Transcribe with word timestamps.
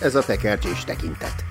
ez 0.00 0.14
a 0.14 0.24
tekercsés 0.24 0.84
tekintet. 0.84 1.44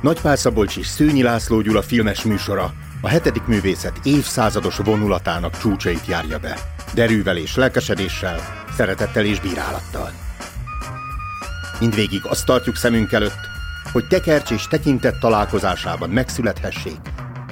Nagypál 0.00 0.36
Szabolcs 0.36 0.76
és 0.76 0.86
Szőnyi 0.86 1.22
László 1.22 1.60
Gyula 1.60 1.82
filmes 1.82 2.22
műsora 2.22 2.72
a 3.00 3.08
hetedik 3.08 3.46
művészet 3.46 4.00
évszázados 4.02 4.76
vonulatának 4.76 5.58
csúcsait 5.58 6.06
járja 6.06 6.38
be. 6.38 6.58
Derűvel 6.94 7.36
és 7.36 7.56
lelkesedéssel, 7.56 8.64
szeretettel 8.76 9.24
és 9.24 9.40
bírálattal. 9.40 10.10
Mindvégig 11.80 12.20
azt 12.24 12.46
tartjuk 12.46 12.76
szemünk 12.76 13.12
előtt, 13.12 13.50
hogy 13.92 14.06
tekercs 14.06 14.50
és 14.50 14.68
tekintet 14.68 15.18
találkozásában 15.18 16.10
megszülethessék 16.10 17.00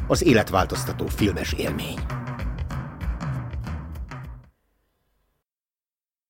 az 0.07 0.25
életváltoztató 0.25 1.07
filmes 1.07 1.53
élmény. 1.53 1.99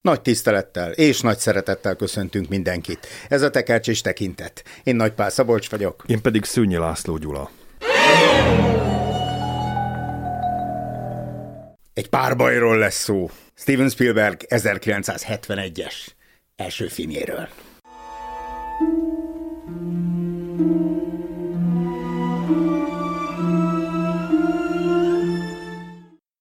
Nagy 0.03 0.21
tisztelettel 0.21 0.93
és 0.93 1.21
nagy 1.21 1.39
szeretettel 1.39 1.95
köszöntünk 1.95 2.49
mindenkit. 2.49 3.07
Ez 3.29 3.43
a 3.43 3.51
Tekercs 3.51 3.89
és 3.89 4.01
Tekintet. 4.01 4.63
Én 4.85 4.97
Nagypál 4.97 5.31
Szabolcs 5.31 5.71
vagyok. 5.71 6.05
Én 6.07 6.23
pedig 6.23 6.45
Szűnyi 6.45 6.77
László 6.77 7.17
Gyula. 7.17 7.51
Egy 11.93 12.09
párbajról 12.09 12.79
lesz 12.79 13.03
szó. 13.03 13.31
Steven 13.55 13.89
Spielberg 13.89 14.41
1971-es 14.49 15.95
első 16.57 16.87
filmjéről. 16.87 17.49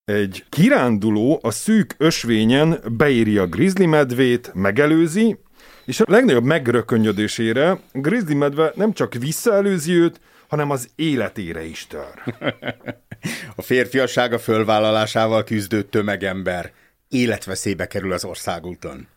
Egy 0.09 0.45
kiránduló 0.49 1.39
a 1.41 1.51
szűk 1.51 1.95
ösvényen 1.97 2.79
beéri 2.97 3.37
a 3.37 3.47
grizzly 3.47 3.85
medvét, 3.85 4.51
megelőzi, 4.53 5.39
és 5.85 5.99
a 5.99 6.05
legnagyobb 6.07 6.43
megrökönyödésére 6.43 7.79
grizzly 7.91 8.33
medve 8.33 8.71
nem 8.75 8.93
csak 8.93 9.13
visszaelőzi 9.13 9.93
őt, 9.93 10.19
hanem 10.47 10.69
az 10.69 10.89
életére 10.95 11.65
is 11.65 11.87
tör. 11.87 12.35
a 13.55 13.61
férfiassága 13.61 14.39
fölvállalásával 14.39 15.43
küzdő 15.43 15.83
tömegember 15.83 16.71
életveszélybe 17.09 17.87
kerül 17.87 18.11
az 18.11 18.25
országúton. 18.25 19.07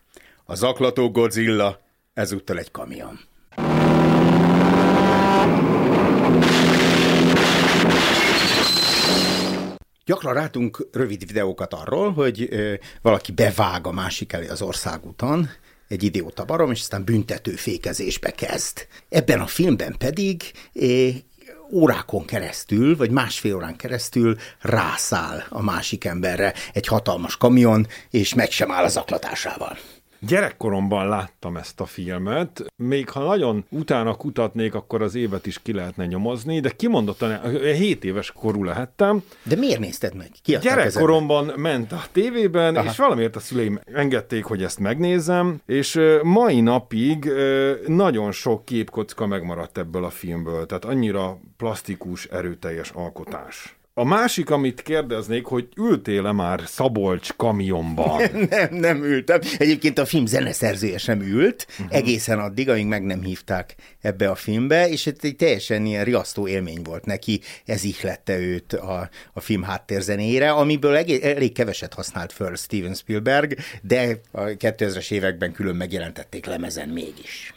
A 0.45 0.55
zaklató 0.55 1.11
Godzilla 1.11 1.81
ezúttal 2.13 2.57
egy 2.57 2.71
kamion. 2.71 3.19
Gyakran 10.05 10.33
látunk 10.33 10.87
rövid 10.91 11.27
videókat 11.27 11.73
arról, 11.73 12.13
hogy 12.13 12.49
valaki 13.01 13.31
bevág 13.31 13.87
a 13.87 13.91
másik 13.91 14.33
elé 14.33 14.47
az 14.47 14.61
országúton, 14.61 15.49
egy 15.87 16.03
idióta 16.03 16.45
barom, 16.45 16.71
és 16.71 16.79
aztán 16.79 17.03
büntető 17.03 17.51
fékezésbe 17.51 18.31
kezd. 18.31 18.87
Ebben 19.09 19.39
a 19.39 19.47
filmben 19.47 19.95
pedig 19.97 20.51
órákon 21.71 22.25
keresztül, 22.25 22.97
vagy 22.97 23.11
másfél 23.11 23.55
órán 23.55 23.75
keresztül 23.75 24.37
rászáll 24.59 25.43
a 25.49 25.61
másik 25.61 26.05
emberre 26.05 26.53
egy 26.73 26.87
hatalmas 26.87 27.37
kamion, 27.37 27.87
és 28.09 28.33
meg 28.33 28.51
sem 28.51 28.71
áll 28.71 28.83
az 28.83 28.97
aklatásával. 28.97 29.77
Gyerekkoromban 30.27 31.07
láttam 31.07 31.57
ezt 31.57 31.79
a 31.79 31.85
filmet, 31.85 32.65
még 32.75 33.09
ha 33.09 33.23
nagyon 33.23 33.65
utána 33.69 34.15
kutatnék, 34.15 34.73
akkor 34.73 35.01
az 35.01 35.15
évet 35.15 35.45
is 35.45 35.61
ki 35.61 35.73
lehetne 35.73 36.05
nyomozni, 36.05 36.59
de 36.59 36.69
kimondottan 36.69 37.61
7 37.61 38.03
éves 38.03 38.31
korú 38.31 38.63
lehettem. 38.63 39.23
De 39.43 39.55
miért 39.55 39.79
nézted 39.79 40.15
meg? 40.15 40.29
Ki 40.41 40.57
Gyerekkoromban 40.61 41.49
ezen? 41.49 41.59
ment 41.59 41.91
a 41.91 42.03
tévében, 42.11 42.75
Aha. 42.75 42.89
és 42.89 42.97
valamiért 42.97 43.35
a 43.35 43.39
szüleim 43.39 43.79
engedték, 43.85 44.43
hogy 44.43 44.63
ezt 44.63 44.79
megnézem, 44.79 45.61
és 45.65 45.99
mai 46.23 46.61
napig 46.61 47.31
nagyon 47.87 48.31
sok 48.31 48.65
képkocka 48.65 49.25
megmaradt 49.27 49.77
ebből 49.77 50.03
a 50.03 50.09
filmből, 50.09 50.65
tehát 50.65 50.85
annyira 50.85 51.39
plastikus, 51.57 52.25
erőteljes 52.25 52.89
alkotás. 52.89 53.75
A 53.95 54.03
másik, 54.03 54.49
amit 54.49 54.81
kérdeznék, 54.81 55.45
hogy 55.45 55.67
ültél-e 55.77 56.31
már 56.31 56.61
Szabolcs 56.65 57.33
kamionban? 57.35 58.21
nem, 58.49 58.67
nem 58.71 59.03
ültem. 59.03 59.39
Egyébként 59.57 59.97
a 59.97 60.05
film 60.05 60.25
zeneszerzője 60.25 60.97
sem 60.97 61.21
ült, 61.21 61.67
uh-huh. 61.69 61.95
egészen 61.95 62.39
addig, 62.39 62.69
amíg 62.69 62.85
meg 62.85 63.03
nem 63.03 63.23
hívták 63.23 63.75
ebbe 64.01 64.29
a 64.29 64.35
filmbe, 64.35 64.89
és 64.89 65.07
egy 65.07 65.35
teljesen 65.37 65.85
ilyen 65.85 66.03
riasztó 66.03 66.47
élmény 66.47 66.81
volt 66.83 67.05
neki, 67.05 67.41
ez 67.65 67.83
ihlette 67.83 68.37
őt 68.37 68.73
a, 68.73 69.09
a 69.33 69.39
film 69.39 69.63
háttérzenére, 69.63 70.51
amiből 70.51 70.95
elég, 70.95 71.23
elég 71.23 71.53
keveset 71.53 71.93
használt 71.93 72.31
föl 72.31 72.55
Steven 72.55 72.93
Spielberg, 72.93 73.57
de 73.81 74.19
a 74.31 74.41
2000-es 74.41 75.11
években 75.11 75.51
külön 75.51 75.75
megjelentették 75.75 76.45
lemezen 76.45 76.89
mégis. 76.89 77.53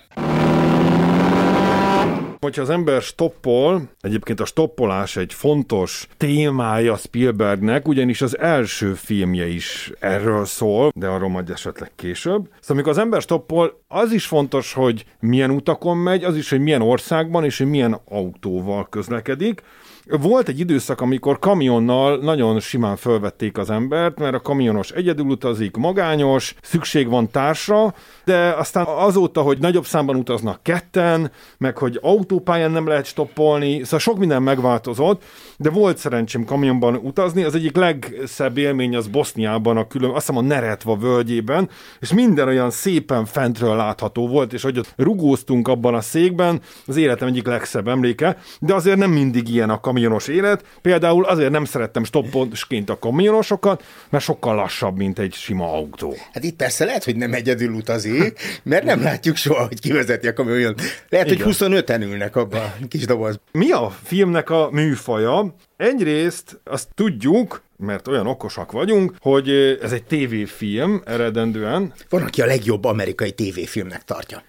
Hogyha 2.40 2.62
az 2.62 2.70
ember 2.70 3.02
stoppol, 3.02 3.90
egyébként 4.00 4.40
a 4.40 4.44
stoppolás 4.44 5.16
egy 5.16 5.34
fontos 5.34 6.08
témája 6.16 6.96
Spielbergnek, 6.96 7.88
ugyanis 7.88 8.22
az 8.22 8.38
első 8.38 8.94
filmje 8.94 9.46
is 9.46 9.92
erről 9.98 10.44
szól, 10.44 10.92
de 10.94 11.06
arról 11.06 11.28
majd 11.28 11.50
esetleg 11.50 11.90
később. 11.96 12.44
Szóval 12.44 12.52
amikor 12.68 12.90
az 12.90 12.98
ember 12.98 13.20
stoppol, 13.20 13.80
az 13.88 14.12
is 14.12 14.26
fontos, 14.26 14.72
hogy 14.72 15.04
milyen 15.20 15.50
utakon 15.50 15.96
megy, 15.96 16.24
az 16.24 16.36
is, 16.36 16.50
hogy 16.50 16.60
milyen 16.60 16.82
országban 16.82 17.44
és 17.44 17.58
hogy 17.58 17.70
milyen 17.70 18.00
autóval 18.08 18.88
közlekedik. 18.88 19.62
Volt 20.08 20.48
egy 20.48 20.60
időszak, 20.60 21.00
amikor 21.00 21.38
kamionnal 21.38 22.18
nagyon 22.18 22.60
simán 22.60 22.96
fölvették 22.96 23.58
az 23.58 23.70
embert, 23.70 24.18
mert 24.18 24.34
a 24.34 24.40
kamionos 24.40 24.90
egyedül 24.90 25.26
utazik, 25.26 25.76
magányos, 25.76 26.54
szükség 26.62 27.08
van 27.08 27.30
társra, 27.30 27.94
de 28.24 28.54
aztán 28.58 28.86
azóta, 28.86 29.40
hogy 29.40 29.58
nagyobb 29.58 29.84
számban 29.84 30.16
utaznak 30.16 30.62
ketten, 30.62 31.30
meg 31.58 31.78
hogy 31.78 31.98
autópályán 32.02 32.70
nem 32.70 32.86
lehet 32.86 33.04
stoppolni, 33.06 33.82
szóval 33.82 33.98
sok 33.98 34.18
minden 34.18 34.42
megváltozott, 34.42 35.22
de 35.56 35.70
volt 35.70 35.98
szerencsém 35.98 36.44
kamionban 36.44 36.94
utazni, 36.94 37.42
az 37.42 37.54
egyik 37.54 37.76
legszebb 37.76 38.58
élmény 38.58 38.96
az 38.96 39.06
Boszniában, 39.06 39.76
a 39.76 39.86
külön, 39.86 40.10
azt 40.10 40.26
hiszem 40.26 40.44
a 40.44 40.46
Neretva 40.46 40.96
völgyében, 40.96 41.68
és 42.00 42.12
minden 42.12 42.48
olyan 42.48 42.70
szépen 42.70 43.24
fentről 43.24 43.76
látható 43.76 44.28
volt, 44.28 44.52
és 44.52 44.62
hogy 44.62 44.78
ott 44.78 44.92
rugóztunk 44.96 45.68
abban 45.68 45.94
a 45.94 46.00
székben, 46.00 46.60
az 46.86 46.96
életem 46.96 47.28
egyik 47.28 47.46
legszebb 47.46 47.88
emléke, 47.88 48.36
de 48.60 48.74
azért 48.74 48.98
nem 48.98 49.10
mindig 49.10 49.48
ilyen 49.48 49.70
a 49.70 49.80
kamionos 49.96 50.28
élet, 50.28 50.64
például 50.82 51.24
azért 51.24 51.50
nem 51.50 51.64
szerettem 51.64 52.04
stopposként 52.04 52.90
a 52.90 52.98
kamionosokat, 52.98 53.84
mert 54.10 54.24
sokkal 54.24 54.54
lassabb, 54.54 54.96
mint 54.96 55.18
egy 55.18 55.32
sima 55.32 55.72
autó. 55.72 56.16
Hát 56.32 56.44
itt 56.44 56.56
persze 56.56 56.84
lehet, 56.84 57.04
hogy 57.04 57.16
nem 57.16 57.32
egyedül 57.32 57.72
utazik, 57.72 58.38
mert 58.62 58.84
nem 58.84 59.02
látjuk 59.02 59.36
soha, 59.36 59.66
hogy 59.66 59.80
kivezeti 59.80 60.26
a 60.26 60.32
kamion. 60.32 60.74
Lehet, 61.08 61.30
Igen. 61.30 61.44
hogy 61.44 61.56
25-en 61.58 62.00
ülnek 62.00 62.36
abban 62.36 62.60
a 62.60 62.88
kis 62.88 63.06
doboz. 63.06 63.40
Mi 63.52 63.70
a 63.70 63.96
filmnek 64.02 64.50
a 64.50 64.68
műfaja? 64.72 65.54
Egyrészt 65.76 66.60
azt 66.64 66.88
tudjuk, 66.94 67.62
mert 67.76 68.08
olyan 68.08 68.26
okosak 68.26 68.72
vagyunk, 68.72 69.14
hogy 69.20 69.78
ez 69.82 69.92
egy 69.92 70.04
tévéfilm 70.04 71.02
eredendően. 71.04 71.92
Van, 72.08 72.22
aki 72.22 72.42
a 72.42 72.46
legjobb 72.46 72.84
amerikai 72.84 73.32
tévéfilmnek 73.32 74.04
tartja. 74.04 74.42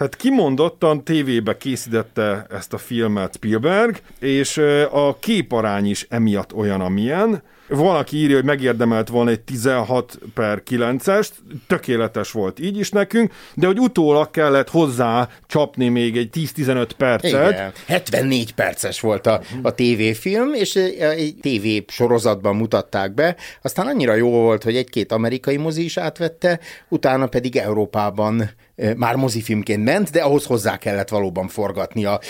Tehát 0.00 0.16
kimondottan 0.16 1.04
tévébe 1.04 1.56
készítette 1.56 2.46
ezt 2.50 2.72
a 2.72 2.78
filmet 2.78 3.34
Spielberg, 3.34 4.00
és 4.18 4.56
a 4.90 5.16
képarány 5.18 5.86
is 5.86 6.06
emiatt 6.08 6.54
olyan, 6.54 6.80
amilyen. 6.80 7.42
Valaki 7.70 8.16
írja, 8.16 8.36
hogy 8.36 8.44
megérdemelt 8.44 9.08
volna 9.08 9.30
egy 9.30 9.40
16 9.40 10.18
per 10.34 10.62
9-est, 10.70 11.30
tökéletes 11.66 12.30
volt 12.30 12.60
így 12.60 12.78
is 12.78 12.90
nekünk, 12.90 13.32
de 13.54 13.66
hogy 13.66 13.78
utólag 13.78 14.30
kellett 14.30 14.70
hozzá 14.70 15.28
csapni 15.46 15.88
még 15.88 16.16
egy 16.16 16.28
10-15 16.56 16.88
percet. 16.96 17.50
Igen. 17.50 17.72
74 17.86 18.54
perces 18.54 19.00
volt 19.00 19.26
a, 19.26 19.40
a 19.62 19.74
tévéfilm, 19.74 20.54
és 20.54 20.76
egy 20.76 21.34
tévé 21.40 21.84
sorozatban 21.88 22.56
mutatták 22.56 23.14
be, 23.14 23.36
aztán 23.62 23.86
annyira 23.86 24.14
jó 24.14 24.30
volt, 24.30 24.62
hogy 24.62 24.76
egy-két 24.76 25.12
amerikai 25.12 25.56
mozi 25.56 25.84
is 25.84 25.96
átvette, 25.96 26.60
utána 26.88 27.26
pedig 27.26 27.56
Európában 27.56 28.50
már 28.96 29.14
mozifilmként 29.14 29.84
ment, 29.84 30.10
de 30.10 30.22
ahhoz 30.22 30.44
hozzá 30.44 30.76
kellett 30.76 31.08
valóban 31.08 31.48
forgatni 31.48 32.04
a 32.04 32.20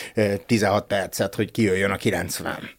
16 0.47 0.87
percet, 0.87 1.35
hogy 1.35 1.51
kijöjjön 1.51 1.91
a 1.91 1.97
90. 1.97 2.79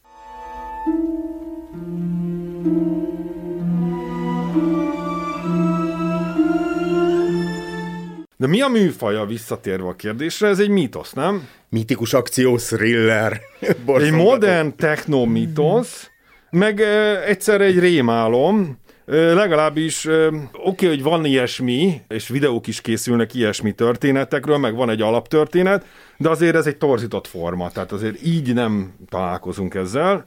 De 8.37 8.47
mi 8.47 8.61
a 8.61 8.67
műfaja 8.67 9.25
visszatérve 9.25 9.87
a 9.87 9.95
kérdésre? 9.95 10.47
Ez 10.47 10.59
egy 10.59 10.69
mítosz, 10.69 11.13
nem? 11.13 11.47
Mítikus 11.69 12.13
akció 12.13 12.57
thriller. 12.57 13.41
egy 13.97 14.11
modern 14.11 14.75
technomítosz, 14.75 16.09
meg 16.49 16.79
e, 16.79 17.23
egyszer 17.23 17.61
egy 17.61 17.79
rémálom, 17.79 18.79
legalábbis 19.05 20.05
oké, 20.05 20.49
okay, 20.53 20.87
hogy 20.87 21.03
van 21.03 21.25
ilyesmi, 21.25 22.01
és 22.07 22.27
videók 22.27 22.67
is 22.67 22.81
készülnek 22.81 23.33
ilyesmi 23.33 23.71
történetekről, 23.71 24.57
meg 24.57 24.75
van 24.75 24.89
egy 24.89 25.01
alaptörténet, 25.01 25.85
de 26.17 26.29
azért 26.29 26.55
ez 26.55 26.65
egy 26.65 26.77
torzított 26.77 27.27
forma, 27.27 27.69
tehát 27.71 27.91
azért 27.91 28.25
így 28.25 28.53
nem 28.53 28.93
találkozunk 29.09 29.73
ezzel. 29.73 30.25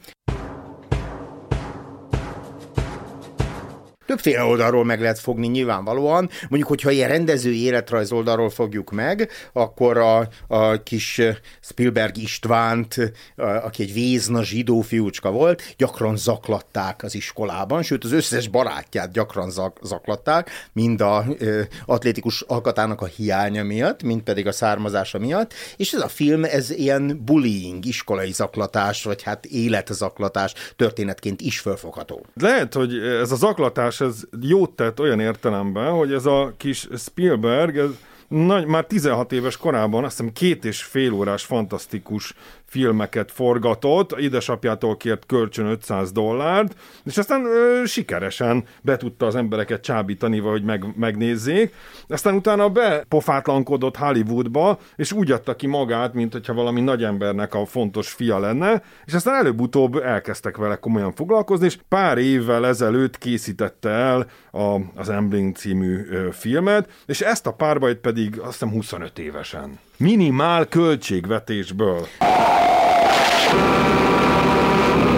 Többféle 4.15 4.43
oldalról 4.43 4.85
meg 4.85 5.01
lehet 5.01 5.19
fogni 5.19 5.47
nyilvánvalóan. 5.47 6.29
Mondjuk, 6.49 6.69
hogyha 6.69 6.91
ilyen 6.91 7.09
rendezői 7.09 7.63
életrajz 7.63 8.11
oldalról 8.11 8.49
fogjuk 8.49 8.91
meg, 8.91 9.29
akkor 9.53 9.97
a, 9.97 10.27
a 10.47 10.83
kis 10.83 11.21
Spielberg 11.61 12.17
Istvánt, 12.17 13.13
aki 13.35 13.83
egy 13.83 13.93
vézna 13.93 14.43
zsidó 14.43 14.81
fiúcska 14.81 15.31
volt, 15.31 15.73
gyakran 15.77 16.17
zaklatták 16.17 17.03
az 17.03 17.15
iskolában, 17.15 17.83
sőt 17.83 18.03
az 18.03 18.11
összes 18.11 18.47
barátját 18.47 19.11
gyakran 19.11 19.51
zak, 19.51 19.79
zaklatták, 19.81 20.49
mind 20.73 21.01
a 21.01 21.25
ö, 21.37 21.61
atlétikus 21.85 22.41
alkatának 22.41 23.01
a 23.01 23.05
hiánya 23.05 23.63
miatt, 23.63 24.03
mind 24.03 24.21
pedig 24.21 24.47
a 24.47 24.51
származása 24.51 25.19
miatt, 25.19 25.53
és 25.77 25.93
ez 25.93 26.01
a 26.01 26.07
film, 26.07 26.43
ez 26.43 26.69
ilyen 26.69 27.21
bullying, 27.25 27.85
iskolai 27.85 28.31
zaklatás, 28.31 29.03
vagy 29.03 29.23
hát 29.23 29.45
életzaklatás 29.45 30.53
történetként 30.75 31.41
is 31.41 31.59
fölfogható. 31.59 32.25
Lehet, 32.33 32.73
hogy 32.73 32.97
ez 32.97 33.31
a 33.31 33.35
zaklatás 33.35 34.01
ez 34.05 34.23
jót 34.41 34.71
tett 34.75 34.99
olyan 34.99 35.19
értelemben, 35.19 35.91
hogy 35.91 36.13
ez 36.13 36.25
a 36.25 36.53
kis 36.57 36.87
Spielberg, 36.97 37.77
ez 37.77 37.89
nagy, 38.27 38.65
már 38.65 38.85
16 38.85 39.31
éves 39.31 39.57
korában 39.57 40.03
azt 40.03 40.17
hiszem 40.17 40.33
két 40.33 40.65
és 40.65 40.83
fél 40.83 41.13
órás 41.13 41.43
fantasztikus 41.43 42.33
filmeket 42.75 43.31
forgatott, 43.31 44.11
édesapjától 44.11 44.97
kért 44.97 45.25
kölcsön 45.25 45.65
500 45.65 46.11
dollárt, 46.11 46.75
és 47.03 47.17
aztán 47.17 47.45
ö, 47.45 47.85
sikeresen 47.85 48.63
be 48.81 48.97
tudta 48.97 49.25
az 49.25 49.35
embereket 49.35 49.81
csábítani, 49.81 50.39
vagy 50.39 50.63
meg, 50.63 50.85
megnézzék. 50.95 51.73
Aztán 52.07 52.35
utána 52.35 52.69
bepofátlankodott 52.69 53.97
Hollywoodba, 53.97 54.79
és 54.95 55.11
úgy 55.11 55.31
adta 55.31 55.55
ki 55.55 55.67
magát, 55.67 56.13
mint 56.13 56.31
hogyha 56.31 56.53
valami 56.53 56.81
nagy 56.81 57.03
embernek 57.03 57.53
a 57.53 57.65
fontos 57.65 58.09
fia 58.09 58.39
lenne, 58.39 58.81
és 59.05 59.13
aztán 59.13 59.35
előbb-utóbb 59.35 59.95
elkezdtek 59.95 60.57
vele 60.57 60.75
komolyan 60.75 61.13
foglalkozni, 61.13 61.65
és 61.65 61.77
pár 61.89 62.17
évvel 62.17 62.67
ezelőtt 62.67 63.17
készítette 63.17 63.89
el 63.89 64.27
a, 64.51 64.79
az 64.95 65.09
Embling 65.09 65.55
című 65.55 66.05
ö, 66.09 66.27
filmet, 66.31 66.89
és 67.05 67.21
ezt 67.21 67.47
a 67.47 67.53
párbajt 67.53 67.97
pedig 67.97 68.39
azt 68.39 68.51
hiszem 68.51 68.69
25 68.71 69.19
évesen 69.19 69.79
minimál 69.97 70.65
költségvetésből. 70.65 72.07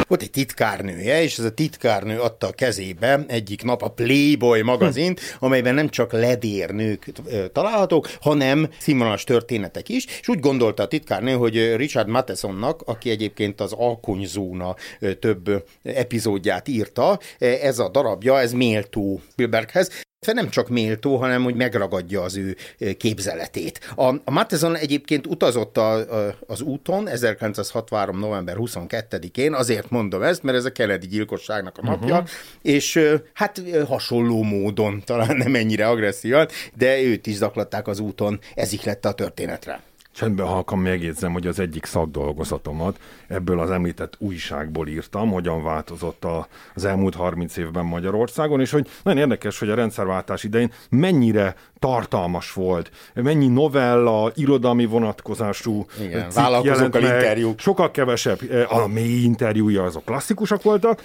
Volt 0.07 0.21
egy 0.21 0.29
titkárnője, 0.29 1.21
és 1.21 1.37
ez 1.37 1.45
a 1.45 1.53
titkárnő 1.53 2.19
adta 2.19 2.47
a 2.47 2.51
kezébe 2.51 3.25
egyik 3.27 3.63
nap 3.63 3.81
a 3.81 3.89
Playboy 3.89 4.61
magazint, 4.61 5.19
amelyben 5.39 5.73
nem 5.73 5.89
csak 5.89 6.11
ledérnők 6.11 7.11
találhatók, 7.53 8.09
hanem 8.21 8.69
színvonalas 8.79 9.23
történetek 9.23 9.89
is, 9.89 10.05
és 10.05 10.27
úgy 10.27 10.39
gondolta 10.39 10.83
a 10.83 10.87
titkárnő, 10.87 11.33
hogy 11.33 11.75
Richard 11.75 12.07
Mathesonnak, 12.07 12.81
aki 12.85 13.09
egyébként 13.09 13.61
az 13.61 13.73
Alkonyzóna 13.73 14.75
több 15.19 15.65
epizódját 15.83 16.67
írta, 16.67 17.19
ez 17.37 17.79
a 17.79 17.89
darabja, 17.89 18.39
ez 18.39 18.51
méltó 18.51 19.21
Spielberghez, 19.31 20.05
nem 20.33 20.49
csak 20.49 20.69
méltó, 20.69 21.15
hanem 21.15 21.43
hogy 21.43 21.55
megragadja 21.55 22.21
az 22.21 22.37
ő 22.37 22.55
képzeletét. 22.97 23.93
A, 23.95 24.03
a 24.23 24.31
Matheson 24.31 24.75
egyébként 24.75 25.27
utazott 25.27 25.77
a, 25.77 25.93
a, 26.27 26.35
az 26.47 26.61
úton 26.61 27.07
1963. 27.07 28.19
november 28.19 28.55
22-én, 28.59 29.53
azért 29.53 29.89
mondom 29.89 30.21
ezt, 30.21 30.43
mert 30.43 30.57
ez 30.57 30.65
a 30.65 30.71
keledi 30.71 31.07
gyilkosságnak 31.07 31.77
a 31.77 31.81
napja, 31.83 32.13
uh-huh. 32.13 32.29
és 32.61 32.99
hát 33.33 33.61
hasonló 33.87 34.43
módon, 34.43 35.01
talán 35.05 35.35
nem 35.37 35.55
ennyire 35.55 35.87
agresszívan, 35.87 36.47
de 36.75 37.01
őt 37.01 37.27
is 37.27 37.35
zaklatták 37.35 37.87
az 37.87 37.99
úton, 37.99 38.39
ezik 38.55 38.83
lett 38.83 39.05
a 39.05 39.13
történetre. 39.13 39.81
Csendben 40.17 40.47
halkan 40.47 40.79
megjegyzem, 40.79 41.33
hogy 41.33 41.47
az 41.47 41.59
egyik 41.59 41.85
szakdolgozatomat 41.85 42.99
ebből 43.27 43.59
az 43.59 43.71
említett 43.71 44.15
újságból 44.17 44.87
írtam, 44.87 45.31
hogyan 45.31 45.63
változott 45.63 46.23
a, 46.23 46.47
az 46.75 46.85
elmúlt 46.85 47.15
30 47.15 47.57
évben 47.57 47.85
Magyarországon, 47.85 48.59
és 48.59 48.71
hogy 48.71 48.89
nagyon 49.03 49.19
érdekes, 49.19 49.59
hogy 49.59 49.69
a 49.69 49.75
rendszerváltás 49.75 50.43
idején 50.43 50.71
mennyire 50.89 51.55
tartalmas 51.79 52.53
volt, 52.53 52.91
mennyi 53.13 53.47
novella, 53.47 54.31
irodalmi 54.35 54.85
vonatkozású 54.85 55.85
Igen, 56.01 56.29
vállalkozókkal 56.33 57.01
interjúk. 57.01 57.59
Sokkal 57.59 57.91
kevesebb, 57.91 58.39
eh, 58.51 58.77
a 58.77 58.87
mély 58.87 59.23
interjúja 59.23 59.83
azok 59.83 60.05
klasszikusok 60.05 60.61
voltak, 60.61 61.01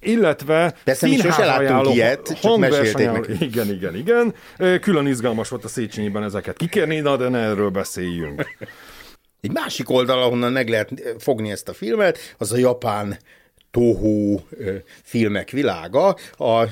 illetve 0.00 0.74
Persze 0.84 1.06
mi 1.06 1.16
sose 1.16 1.44
láttunk 1.44 1.94
ilyet, 1.94 2.38
csak 2.40 2.58
mesélték 2.58 3.10
Igen, 3.48 3.68
igen, 3.68 3.96
igen. 3.96 4.34
Eh, 4.56 4.78
külön 4.78 5.06
izgalmas 5.06 5.48
volt 5.48 5.64
a 5.64 5.68
Széchenyiben 5.68 6.22
ezeket 6.22 6.56
kikérni, 6.56 7.00
na 7.00 7.16
de 7.16 7.28
ne 7.28 7.38
erről 7.38 7.70
beszéljünk. 7.70 8.54
Egy 9.40 9.52
másik 9.52 9.90
oldal, 9.90 10.22
ahonnan 10.22 10.52
meg 10.52 10.68
lehet 10.68 11.16
fogni 11.18 11.50
ezt 11.50 11.68
a 11.68 11.72
filmet, 11.72 12.18
az 12.38 12.52
a 12.52 12.56
japán 12.56 13.18
Toho 13.76 14.40
filmek 15.02 15.50
világa. 15.50 16.16
A, 16.36 16.64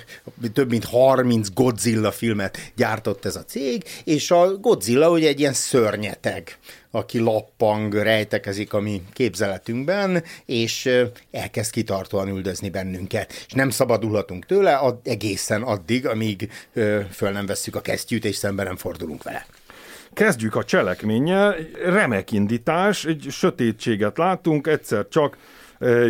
több 0.52 0.70
mint 0.70 0.84
30 0.84 1.48
Godzilla 1.54 2.10
filmet 2.10 2.72
gyártott 2.76 3.24
ez 3.24 3.36
a 3.36 3.44
cég, 3.44 3.84
és 4.04 4.30
a 4.30 4.56
Godzilla 4.56 5.10
ugye 5.10 5.28
egy 5.28 5.40
ilyen 5.40 5.52
szörnyeteg, 5.52 6.58
aki 6.90 7.18
lappang, 7.18 7.94
rejtekezik 7.94 8.72
a 8.72 8.80
mi 8.80 9.02
képzeletünkben, 9.12 10.24
és 10.46 10.90
elkezd 11.30 11.70
kitartóan 11.70 12.28
üldözni 12.28 12.70
bennünket. 12.70 13.32
És 13.46 13.52
nem 13.52 13.70
szabadulhatunk 13.70 14.46
tőle 14.46 14.74
ad, 14.74 14.98
egészen 15.02 15.62
addig, 15.62 16.06
amíg 16.06 16.50
föl 17.10 17.30
nem 17.30 17.46
vesszük 17.46 17.76
a 17.76 17.80
kesztyűt, 17.80 18.24
és 18.24 18.36
szemben 18.36 18.66
nem 18.66 18.76
fordulunk 18.76 19.22
vele. 19.22 19.46
Kezdjük 20.12 20.56
a 20.56 20.64
cselekménnyel. 20.64 21.56
Remek 21.84 22.32
indítás, 22.32 23.04
egy 23.04 23.26
sötétséget 23.30 24.18
látunk, 24.18 24.66
egyszer 24.66 25.08
csak 25.08 25.36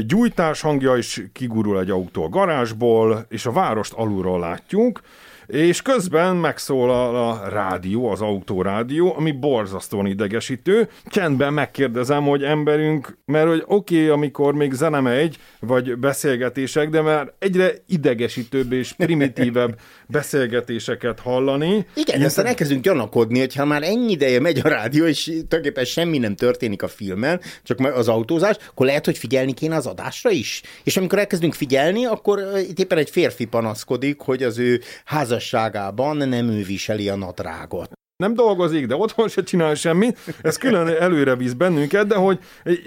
gyújtás 0.07 0.61
hangja 0.61 0.97
is 0.97 1.23
kigurul 1.33 1.81
egy 1.81 1.91
autó 1.91 2.25
a 2.25 2.29
garázsból, 2.29 3.27
és 3.29 3.47
a 3.47 3.53
várost 3.53 3.93
alulról 3.93 4.41
látjuk, 4.41 5.01
és 5.47 5.83
közben 5.83 6.37
megszólal 6.37 7.31
a 7.31 7.49
rádió, 7.49 8.11
az 8.11 8.21
autórádió, 8.21 9.15
ami 9.17 9.33
borzasztóan 9.33 10.07
idegesítő. 10.07 10.89
Csendben 11.05 11.53
megkérdezem, 11.53 12.23
hogy 12.23 12.43
emberünk, 12.43 13.19
mert 13.25 13.49
hogy 13.49 13.63
oké, 13.67 13.97
okay, 13.97 14.09
amikor 14.09 14.55
még 14.55 14.73
zene 14.73 15.01
megy, 15.01 15.39
vagy 15.61 15.99
beszélgetések, 15.99 16.89
de 16.89 17.01
már 17.01 17.33
egyre 17.39 17.71
idegesítőbb 17.87 18.73
és 18.73 18.93
primitívebb 18.93 19.79
beszélgetéseket 20.09 21.21
hallani. 21.21 21.87
Igen, 21.95 22.21
Én 22.21 22.27
aztán 22.27 22.47
elkezdünk 22.47 22.83
gyanakodni, 22.83 23.39
hogyha 23.39 23.65
már 23.65 23.83
ennyi 23.83 24.11
ideje 24.11 24.41
megy 24.41 24.61
a 24.65 24.69
rádió, 24.69 25.05
és 25.05 25.25
tulajdonképpen 25.25 25.85
semmi 25.85 26.19
nem 26.19 26.35
történik 26.37 26.83
a 26.83 26.89
filmen, 26.89 27.41
csak 27.63 27.79
az 27.81 28.09
autózás, 28.09 28.57
akkor 28.71 28.87
lehet, 28.87 29.05
hogy 29.05 29.19
figyelni 29.19 29.53
kéne 29.53 29.77
az 29.77 29.87
adásra 29.87 30.31
is. 30.31 30.63
És 30.85 30.97
amikor 30.97 31.19
elkezdünk 31.19 31.55
figyelni, 31.55 32.05
akkor 32.05 32.43
itt 32.69 32.79
éppen 32.79 32.99
egy 32.99 33.11
férfi 33.11 33.45
panaszkodik, 33.45 34.21
hogy 34.21 34.43
az 34.43 34.59
ő 34.59 34.81
házasságában 35.05 36.17
nem 36.17 36.49
ő 36.49 36.63
viseli 36.63 37.09
a 37.09 37.17
nadrágot 37.17 38.03
nem 38.17 38.35
dolgozik, 38.35 38.87
de 38.87 38.97
otthon 38.97 39.29
se 39.29 39.43
csinál 39.43 39.75
semmit, 39.75 40.19
ez 40.43 40.57
külön 40.57 40.89
előre 40.89 41.37
visz 41.37 41.53
bennünket, 41.53 42.07
de 42.07 42.15
hogy 42.15 42.39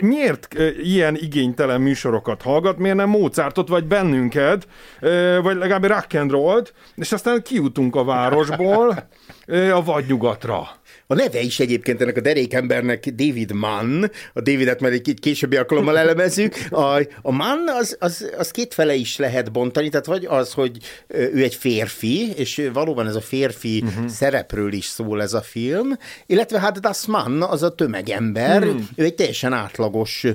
miért 0.02 0.56
ilyen 0.84 1.16
igénytelen 1.16 1.82
műsorokat 1.82 2.42
hallgat, 2.42 2.78
miért 2.78 2.96
nem 2.96 3.10
Mozartot 3.10 3.68
vagy 3.68 3.86
bennünket, 3.86 4.68
vagy 5.42 5.58
legalább 5.58 5.86
rock 5.86 6.14
and 6.14 6.72
és 6.96 7.12
aztán 7.12 7.42
kijutunk 7.42 7.96
a 7.96 8.04
városból 8.04 9.08
a 9.74 9.84
vadnyugatra. 9.84 10.68
A 11.10 11.14
neve 11.14 11.42
is 11.42 11.60
egyébként 11.60 12.02
ennek 12.02 12.18
a 12.18 12.22
derékembernek 12.22 13.08
David 13.10 13.52
Mann, 13.52 14.06
a 14.34 14.42
Davidet 14.42 14.80
már 14.80 14.92
egy 14.92 15.14
későbbi 15.20 15.56
alkalommal 15.56 15.98
elemezzük. 15.98 16.56
A, 16.70 17.00
a 17.22 17.32
Mann 17.32 17.68
az, 17.68 17.98
az, 18.00 18.32
az 18.38 18.52
kétfele 18.52 18.94
is 18.94 19.18
lehet 19.18 19.52
bontani, 19.52 19.90
tehát 19.90 20.06
vagy 20.06 20.26
az, 20.26 20.54
hogy 20.54 20.78
ő 21.08 21.44
egy 21.44 21.56
férfi, 21.56 22.32
és 22.36 22.70
valóban 22.74 23.08
ez 23.08 23.16
a 23.16 23.22
férfi 23.22 23.84
uh-huh. 23.86 24.08
szerepről 24.08 24.74
is 24.74 24.86
szól 24.86 25.22
ez 25.22 25.34
a 25.34 25.42
film, 25.42 25.98
illetve 26.26 26.60
hát 26.60 26.80
Das 26.80 27.06
Mann 27.06 27.42
az 27.42 27.64
a 27.64 27.76
tömegember, 27.76 28.64
uh-huh. 28.64 28.82
ő 28.96 29.04
egy 29.04 29.16
teljesen 29.16 29.54
átlagos 29.54 30.26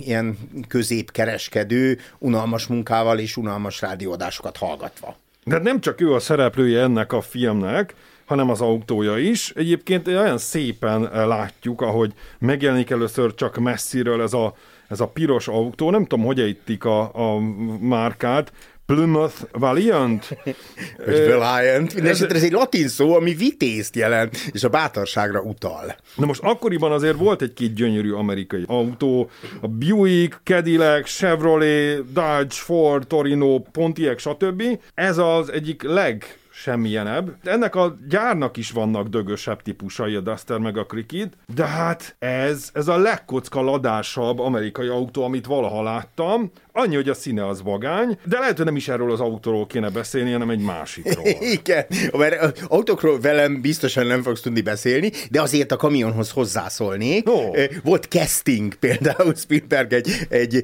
ilyen 0.00 0.38
középkereskedő, 0.68 1.98
unalmas 2.18 2.66
munkával 2.66 3.18
és 3.18 3.36
unalmas 3.36 3.80
rádióadásokat 3.80 4.56
hallgatva. 4.56 5.16
De 5.48 5.58
nem 5.58 5.80
csak 5.80 6.00
ő 6.00 6.14
a 6.14 6.18
szereplője 6.18 6.82
ennek 6.82 7.12
a 7.12 7.20
filmnek, 7.20 7.94
hanem 8.24 8.50
az 8.50 8.60
autója 8.60 9.18
is. 9.18 9.50
Egyébként 9.50 10.08
olyan 10.08 10.38
szépen 10.38 11.08
eh, 11.08 11.26
látjuk, 11.26 11.80
ahogy 11.80 12.12
megjelenik 12.38 12.90
először 12.90 13.34
csak 13.34 13.56
messziről 13.56 14.22
ez 14.22 14.32
a, 14.32 14.54
ez 14.88 15.00
a 15.00 15.06
piros 15.08 15.48
autó, 15.48 15.90
nem 15.90 16.06
tudom, 16.06 16.24
hogy 16.24 16.40
ejtik 16.40 16.84
a, 16.84 17.00
a 17.14 17.38
márkát, 17.80 18.52
Plymouth 18.86 19.34
Valiant? 19.52 20.28
Vagy 21.06 21.32
Valiant. 21.32 21.94
Mindenesetre 21.94 22.36
ez 22.36 22.42
egy 22.42 22.52
latin 22.52 22.88
szó, 22.88 23.14
ami 23.14 23.34
vitézt 23.34 23.96
jelent, 23.96 24.36
és 24.52 24.64
a 24.64 24.68
bátorságra 24.68 25.40
utal. 25.40 25.96
Na 26.14 26.26
most 26.26 26.42
akkoriban 26.42 26.92
azért 26.92 27.16
volt 27.16 27.42
egy-két 27.42 27.74
gyönyörű 27.74 28.12
amerikai 28.12 28.64
autó, 28.66 29.30
a 29.60 29.68
Buick, 29.68 30.40
Cadillac, 30.44 31.08
Chevrolet, 31.08 32.12
Dodge, 32.12 32.54
Ford, 32.54 33.06
Torino, 33.06 33.58
Pontiac, 33.58 34.20
stb. 34.20 34.62
Ez 34.94 35.18
az 35.18 35.52
egyik 35.52 35.82
leg 35.82 36.38
semmilyenebb. 36.56 37.36
Ennek 37.44 37.74
a 37.74 37.96
gyárnak 38.08 38.56
is 38.56 38.70
vannak 38.70 39.08
dögösebb 39.08 39.62
típusai, 39.62 40.14
a 40.14 40.20
Duster 40.20 40.58
meg 40.58 40.78
a 40.78 40.86
Cricket, 40.86 41.36
de 41.54 41.66
hát 41.66 42.16
ez, 42.18 42.70
ez 42.72 42.88
a 42.88 42.96
legkocka 42.96 43.60
ladásabb 43.60 44.38
amerikai 44.38 44.88
autó, 44.88 45.24
amit 45.24 45.46
valaha 45.46 45.82
láttam. 45.82 46.50
Annyi, 46.78 46.94
hogy 46.94 47.08
a 47.08 47.14
színe 47.14 47.46
az 47.46 47.62
vagány, 47.62 48.18
de 48.24 48.38
lehet, 48.38 48.56
hogy 48.56 48.64
nem 48.64 48.76
is 48.76 48.88
erről 48.88 49.12
az 49.12 49.20
autóról 49.20 49.66
kéne 49.66 49.90
beszélni, 49.90 50.32
hanem 50.32 50.50
egy 50.50 50.60
másikról. 50.60 51.26
Igen, 51.60 51.86
mert 52.12 52.62
autókról 52.68 53.20
velem 53.20 53.60
biztosan 53.60 54.06
nem 54.06 54.22
fogsz 54.22 54.40
tudni 54.40 54.60
beszélni, 54.60 55.10
de 55.30 55.40
azért 55.40 55.72
a 55.72 55.76
kamionhoz 55.76 56.30
hozzászólnék. 56.30 57.28
Ó. 57.28 57.54
Volt 57.84 58.04
casting 58.04 58.74
például, 58.74 59.34
Spielberg 59.42 59.92
egy, 59.92 60.08
egy 60.28 60.62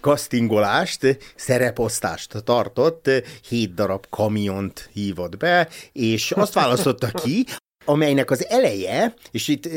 castingolást, 0.00 1.18
szereposztást 1.34 2.44
tartott, 2.44 3.10
hét 3.48 3.74
darab 3.74 4.06
kamiont 4.10 4.88
hívott 4.92 5.36
be, 5.36 5.68
és 5.92 6.32
azt 6.32 6.54
választotta 6.54 7.06
ki, 7.06 7.44
amelynek 7.90 8.30
az 8.30 8.46
eleje, 8.48 9.14
és 9.30 9.48
itt 9.48 9.68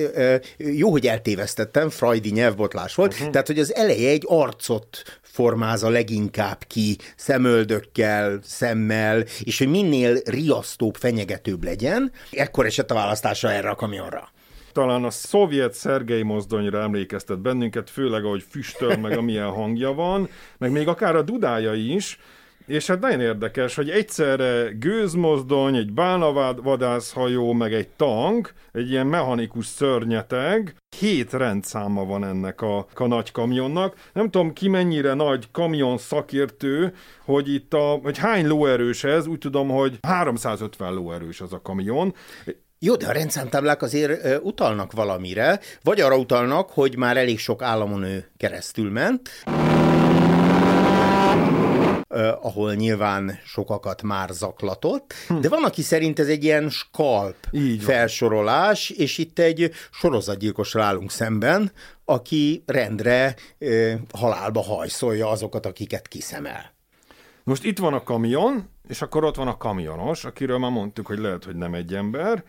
jó, 0.58 0.92
hogy 0.92 1.06
eltévesztettem, 1.06 1.90
Freudi 1.90 2.32
nyelvbotlás 2.32 2.96
volt, 2.96 3.14
uh-huh. 3.14 3.30
tehát, 3.30 3.48
hogy 3.48 3.60
az 3.60 3.76
eleje 3.76 4.10
egy 4.10 4.24
arcot 4.26 5.20
formázza 5.22 5.90
leginkább 5.90 6.64
ki, 6.68 6.98
szemöldökkel, 7.16 8.40
szemmel, 8.44 9.24
és 9.44 9.58
hogy 9.58 9.68
minél 9.68 10.18
riasztóbb, 10.26 10.96
fenyegetőbb 10.96 11.64
legyen, 11.64 12.12
ekkor 12.32 12.66
esett 12.66 12.92
a 12.92 12.94
választása 12.94 13.52
erre 13.52 13.70
a 13.70 13.76
kamionra 13.76 14.32
talán 14.72 15.04
a 15.04 15.10
szovjet 15.10 15.74
Szergei 15.74 16.22
mozdonyra 16.22 16.82
emlékeztet 16.82 17.40
bennünket, 17.40 17.90
főleg 17.90 18.26
ahogy 18.26 18.46
füstöl, 18.50 18.98
meg 18.98 19.18
amilyen 19.18 19.50
hangja 19.50 19.94
van, 19.94 20.30
meg 20.58 20.72
még 20.72 20.88
akár 20.88 21.16
a 21.16 21.22
dudája 21.22 21.74
is, 21.74 22.20
és 22.66 22.88
hát 22.88 23.00
nagyon 23.00 23.22
érdekes, 23.22 23.76
hogy 23.76 23.90
egyszerre 23.90 24.72
gőzmozdony, 24.80 25.76
egy 25.76 25.92
bálnavadászhajó, 25.92 27.54
meg 27.54 27.74
egy 27.74 27.88
tank, 27.88 28.54
egy 28.72 28.90
ilyen 28.90 29.08
mechanikus 29.08 29.66
szörnyeteg, 29.66 30.76
hét 31.00 31.34
rendszáma 31.34 32.06
van 32.06 32.26
ennek 32.26 32.62
a, 32.62 32.88
a 32.94 33.08
nagy 33.08 33.32
kamionnak. 33.32 33.96
Nem 34.14 34.30
tudom 34.30 34.54
ki 34.54 34.68
mennyire 34.68 35.14
nagy 35.14 35.52
kamion 35.52 35.98
szakértő, 35.98 36.94
hogy 37.26 37.54
itt 37.54 37.74
a, 37.74 38.00
hogy 38.04 38.18
hány 38.18 38.48
lóerős 38.48 39.04
ez, 39.04 39.28
úgy 39.28 39.38
tudom, 39.38 39.70
hogy 39.70 39.98
350 40.02 40.94
lóerős 40.94 41.42
az 41.42 41.54
a 41.54 41.62
kamion. 41.62 42.16
Jó, 42.80 42.96
de 42.96 43.08
a 43.08 43.12
rendszámtáblák 43.12 43.82
azért 43.82 44.44
utalnak 44.44 44.92
valamire, 44.92 45.60
vagy 45.82 46.02
arra 46.02 46.18
utalnak, 46.18 46.70
hogy 46.70 46.98
már 46.98 47.18
elég 47.18 47.40
sok 47.40 47.62
államon 47.62 48.04
ő 48.04 48.32
keresztül 48.38 48.92
ment 48.92 49.30
ahol 52.42 52.74
nyilván 52.74 53.40
sokakat 53.46 54.02
már 54.02 54.30
zaklatott, 54.30 55.14
hm. 55.28 55.40
de 55.40 55.50
van, 55.50 55.64
aki 55.64 55.82
szerint 55.82 56.20
ez 56.20 56.28
egy 56.28 56.44
ilyen 56.44 56.70
skalp 56.70 57.36
Így 57.52 57.84
felsorolás, 57.84 58.90
és 58.90 59.18
itt 59.18 59.40
egy 59.40 59.72
sorozatgyilkos 59.92 60.76
állunk 60.76 61.12
szemben, 61.12 61.72
aki 62.06 62.64
rendre 62.66 63.36
halálba 64.14 64.62
hajszolja 64.62 65.30
azokat, 65.30 65.66
akiket 65.66 66.08
kiszemel. 66.08 66.74
Most 67.44 67.64
itt 67.64 67.78
van 67.78 67.94
a 67.94 68.04
kamion, 68.04 68.70
és 68.88 69.02
akkor 69.02 69.24
ott 69.24 69.36
van 69.36 69.48
a 69.48 69.58
kamionos, 69.58 70.26
akiről 70.26 70.58
már 70.58 70.72
mondtuk, 70.72 71.08
hogy 71.08 71.20
lehet, 71.20 71.44
hogy 71.44 71.56
nem 71.56 71.74
egy 71.74 71.94
ember, 71.94 72.44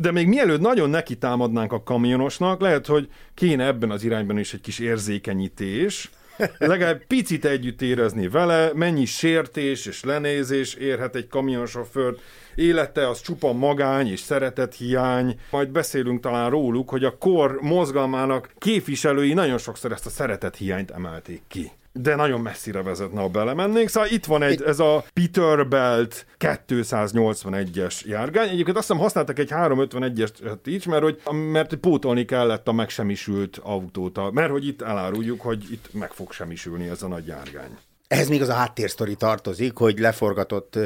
de 0.00 0.10
még 0.12 0.26
mielőtt 0.26 0.60
nagyon 0.60 0.90
neki 0.90 1.18
támadnánk 1.18 1.72
a 1.72 1.82
kamionosnak, 1.82 2.60
lehet, 2.60 2.86
hogy 2.86 3.08
kéne 3.34 3.64
ebben 3.64 3.90
az 3.90 4.04
irányban 4.04 4.38
is 4.38 4.54
egy 4.54 4.60
kis 4.60 4.78
érzékenyítés, 4.78 6.10
legalább 6.58 7.04
picit 7.06 7.44
együtt 7.44 7.82
érezni 7.82 8.28
vele, 8.28 8.70
mennyi 8.74 9.04
sértés 9.04 9.86
és 9.86 10.04
lenézés 10.04 10.74
érhet 10.74 11.16
egy 11.16 11.28
kamionsofőrt, 11.28 12.20
élete 12.54 13.08
az 13.08 13.20
csupa 13.20 13.52
magány 13.52 14.10
és 14.10 14.20
szeretet 14.20 14.74
hiány, 14.74 15.40
majd 15.50 15.68
beszélünk 15.68 16.20
talán 16.20 16.50
róluk, 16.50 16.90
hogy 16.90 17.04
a 17.04 17.18
kor 17.18 17.58
mozgalmának 17.60 18.52
képviselői 18.58 19.32
nagyon 19.32 19.58
sokszor 19.58 19.92
ezt 19.92 20.06
a 20.06 20.10
szeretet 20.10 20.56
hiányt 20.56 20.90
emelték 20.90 21.42
ki 21.48 21.70
de 21.92 22.14
nagyon 22.14 22.40
messzire 22.40 22.82
vezetne, 22.82 23.20
ha 23.20 23.28
belemennénk. 23.28 23.88
Szóval 23.88 24.08
itt 24.08 24.24
van 24.24 24.42
egy, 24.42 24.62
ez 24.62 24.78
a 24.78 25.04
Peterbilt 25.12 26.26
281-es 26.38 28.04
járgány. 28.04 28.48
Egyébként 28.48 28.76
azt 28.76 28.86
hiszem 28.86 29.02
használtak 29.02 29.38
egy 29.38 29.50
351-est 29.52 30.58
is, 30.64 30.84
mert 30.84 31.02
hogy, 31.02 31.20
mert 31.52 31.74
pótolni 31.74 32.24
kellett 32.24 32.68
a 32.68 32.72
megsemmisült 32.72 33.60
autót, 33.62 34.32
mert 34.32 34.50
hogy 34.50 34.66
itt 34.66 34.82
eláruljuk, 34.82 35.40
hogy 35.40 35.64
itt 35.70 35.88
meg 35.92 36.12
fog 36.12 36.32
semmisülni 36.32 36.88
ez 36.88 37.02
a 37.02 37.08
nagy 37.08 37.26
járgány. 37.26 37.78
Ehhez 38.10 38.28
még 38.28 38.42
az 38.42 38.48
a 38.48 38.54
háttérsztori 38.54 39.14
tartozik, 39.14 39.76
hogy 39.76 39.98
leforgatott 39.98 40.78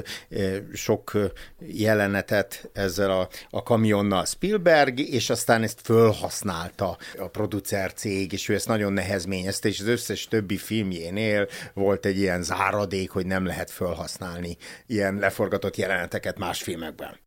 sok 0.72 1.12
jelenetet 1.58 2.70
ezzel 2.72 3.10
a, 3.10 3.28
a 3.50 3.62
kamionnal 3.62 4.24
Spielberg, 4.24 4.98
és 4.98 5.30
aztán 5.30 5.62
ezt 5.62 5.80
fölhasználta 5.82 6.96
a 7.18 7.28
producer 7.28 7.92
cég, 7.92 8.32
és 8.32 8.48
ő 8.48 8.54
ezt 8.54 8.68
nagyon 8.68 8.92
nehezményezte, 8.92 9.68
és 9.68 9.80
az 9.80 9.86
összes 9.86 10.28
többi 10.28 10.56
filmjénél 10.56 11.48
volt 11.74 12.06
egy 12.06 12.18
ilyen 12.18 12.42
záradék, 12.42 13.10
hogy 13.10 13.26
nem 13.26 13.46
lehet 13.46 13.70
fölhasználni 13.70 14.56
ilyen 14.86 15.14
leforgatott 15.14 15.76
jeleneteket 15.76 16.38
más 16.38 16.62
filmekben. 16.62 17.18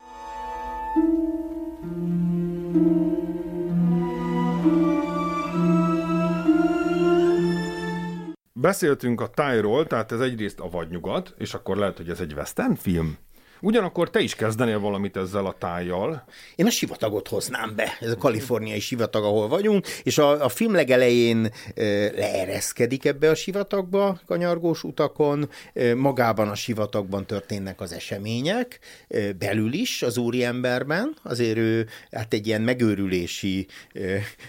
Beszéltünk 8.60 9.20
a 9.20 9.28
tájról, 9.28 9.86
tehát 9.86 10.12
ez 10.12 10.20
egyrészt 10.20 10.60
a 10.60 10.68
vadnyugat, 10.68 11.34
és 11.36 11.54
akkor 11.54 11.76
lehet, 11.76 11.96
hogy 11.96 12.08
ez 12.08 12.20
egy 12.20 12.32
western 12.32 12.74
film? 12.74 13.18
Ugyanakkor 13.60 14.10
te 14.10 14.20
is 14.20 14.34
kezdenél 14.34 14.80
valamit 14.80 15.16
ezzel 15.16 15.46
a 15.46 15.54
tájjal. 15.58 16.24
Én 16.56 16.66
a 16.66 16.70
sivatagot 16.70 17.28
hoznám 17.28 17.72
be, 17.76 17.96
ez 18.00 18.10
a 18.10 18.16
kaliforniai 18.16 18.80
sivatag, 18.80 19.24
ahol 19.24 19.48
vagyunk, 19.48 19.86
és 20.02 20.18
a, 20.18 20.44
a 20.44 20.48
film 20.48 20.74
legelején 20.74 21.44
e, 21.44 21.82
leereszkedik 22.16 23.04
ebbe 23.04 23.30
a 23.30 23.34
sivatagba, 23.34 24.20
kanyargós 24.26 24.84
utakon, 24.84 25.50
e, 25.72 25.94
magában 25.94 26.48
a 26.48 26.54
sivatagban 26.54 27.26
történnek 27.26 27.80
az 27.80 27.92
események, 27.92 28.78
e, 29.08 29.32
belül 29.32 29.72
is 29.72 30.02
az 30.02 30.16
úriemberben, 30.16 31.16
azért 31.22 31.56
ő 31.56 31.88
hát 32.10 32.32
egy 32.32 32.46
ilyen 32.46 32.62
megőrülési 32.62 33.66
e, 33.92 34.00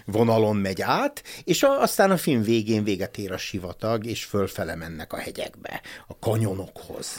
vonalon 0.05 0.55
megy 0.55 0.81
át, 0.81 1.23
és 1.43 1.63
a, 1.63 1.81
aztán 1.81 2.11
a 2.11 2.17
film 2.17 2.41
végén 2.41 2.83
véget 2.83 3.17
ér 3.17 3.31
a 3.31 3.37
sivatag, 3.37 4.05
és 4.05 4.23
fölfele 4.23 4.75
mennek 4.75 5.13
a 5.13 5.17
hegyekbe, 5.17 5.81
a 6.07 6.19
kanyonokhoz. 6.19 7.17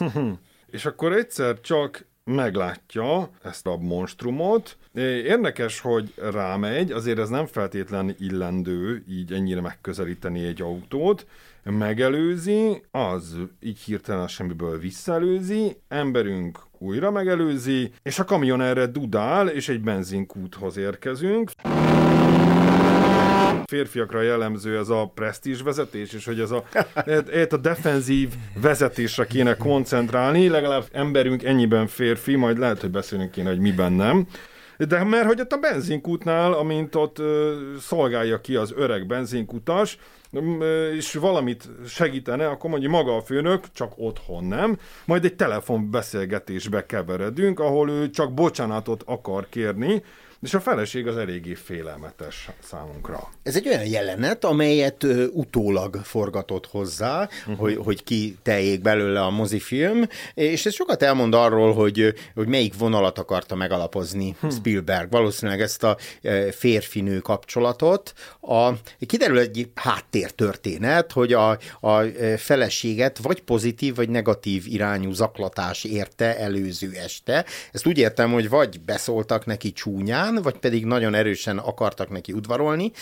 És 0.71 0.87
akkor 0.87 1.13
egyszer 1.13 1.61
csak 1.61 2.09
meglátja 2.25 3.31
ezt 3.43 3.67
a 3.67 3.77
monstrumot. 3.77 4.77
Érdekes, 5.25 5.81
hogy 5.81 6.13
rámegy, 6.17 6.93
azért 6.93 7.19
ez 7.19 7.29
nem 7.29 7.47
feltétlen 7.47 8.15
illendő 8.19 9.05
így 9.09 9.33
ennyire 9.33 9.61
megközelíteni 9.61 10.45
egy 10.45 10.63
autót, 10.63 11.27
megelőzi, 11.65 12.83
az 12.91 13.37
így 13.61 13.79
hirtelen 13.79 14.29
semmiből 14.29 14.79
visszaelőzi, 14.79 15.77
emberünk 15.89 16.59
újra 16.79 17.11
megelőzi, 17.11 17.93
és 18.03 18.19
a 18.19 18.25
kamion 18.25 18.61
erre 18.61 18.87
dudál, 18.87 19.49
és 19.49 19.69
egy 19.69 19.81
benzinkúthoz 19.81 20.77
érkezünk 20.77 21.51
férfiakra 23.71 24.23
jellemző 24.23 24.79
ez 24.79 24.89
a 24.89 25.11
presztízs 25.15 25.63
vezetés, 25.63 26.13
és 26.13 26.25
hogy 26.25 26.41
ez 26.41 26.51
a, 26.51 26.65
ez 27.31 27.53
a 27.53 27.57
defenzív 27.57 28.29
vezetésre 28.61 29.27
kéne 29.27 29.57
koncentrálni, 29.57 30.49
legalább 30.49 30.85
emberünk 30.93 31.45
ennyiben 31.45 31.87
férfi, 31.87 32.35
majd 32.35 32.59
lehet, 32.59 32.81
hogy 32.81 32.91
beszélünk 32.91 33.31
kéne, 33.31 33.49
hogy 33.49 33.59
miben 33.59 33.93
nem. 33.93 34.27
De 34.79 35.05
mert 35.05 35.27
hogy 35.27 35.41
ott 35.41 35.53
a 35.53 35.57
benzinkútnál, 35.57 36.53
amint 36.53 36.95
ott 36.95 37.19
ö, 37.19 37.55
szolgálja 37.81 38.41
ki 38.41 38.57
az 38.57 38.73
öreg 38.77 39.07
benzinkutas, 39.07 39.99
és 40.97 41.15
valamit 41.15 41.69
segítene, 41.87 42.49
akkor 42.49 42.71
mondja 42.71 42.89
maga 42.89 43.17
a 43.17 43.23
főnök, 43.23 43.65
csak 43.73 43.93
otthon 43.97 44.45
nem, 44.45 44.79
majd 45.05 45.25
egy 45.25 45.37
telefonbeszélgetésbe 45.37 46.87
keveredünk, 46.87 47.61
ahol 47.61 47.91
ő 47.91 48.11
csak 48.11 48.35
bocsánatot 48.35 49.03
akar 49.07 49.49
kérni, 49.49 50.03
és 50.43 50.55
a 50.55 50.61
feleség 50.61 51.07
az 51.07 51.17
eléggé 51.17 51.55
félelmetes 51.55 52.51
számunkra. 52.63 53.29
Ez 53.43 53.57
egy 53.57 53.69
olyan 53.69 53.87
jelenet, 53.87 54.45
amelyet 54.45 55.03
ö, 55.03 55.25
utólag 55.27 55.97
forgatott 55.97 56.67
hozzá, 56.67 57.23
uh-huh. 57.23 57.59
hogy, 57.59 57.77
hogy 57.77 58.05
ki 58.05 58.39
teljék 58.43 58.81
belőle 58.81 59.23
a 59.23 59.31
mozifilm, 59.31 60.09
és 60.35 60.67
ez 60.67 60.75
sokat 60.75 61.03
elmond 61.03 61.35
arról, 61.35 61.73
hogy, 61.75 62.15
hogy 62.35 62.47
melyik 62.47 62.79
vonalat 62.79 63.19
akarta 63.19 63.55
megalapozni 63.55 64.37
hmm. 64.41 64.51
Spielberg. 64.51 65.11
Valószínűleg 65.11 65.61
ezt 65.61 65.83
a 65.83 65.97
férfinő 66.51 67.19
kapcsolatot. 67.19 68.13
A, 68.41 68.71
kiderül 69.07 69.39
egy 69.39 69.69
háttértörténet, 69.75 71.13
hogy 71.13 71.33
a, 71.33 71.59
a 71.81 72.03
feleséget 72.37 73.19
vagy 73.19 73.43
pozitív, 73.43 73.95
vagy 73.95 74.09
negatív 74.09 74.65
irányú 74.67 75.13
zaklatás 75.13 75.85
érte 75.85 76.39
előző 76.39 76.91
este. 76.95 77.45
Ezt 77.73 77.87
úgy 77.87 77.99
értem, 77.99 78.33
hogy 78.33 78.49
vagy 78.49 78.81
beszóltak 78.81 79.47
neki 79.47 79.73
csúnyán, 79.73 80.30
után, 80.31 80.43
vagy 80.43 80.59
pedig 80.59 80.85
nagyon 80.85 81.15
erősen 81.15 81.59
akartak 81.59 82.11
neki 82.11 82.33
udvarolni. 82.33 82.93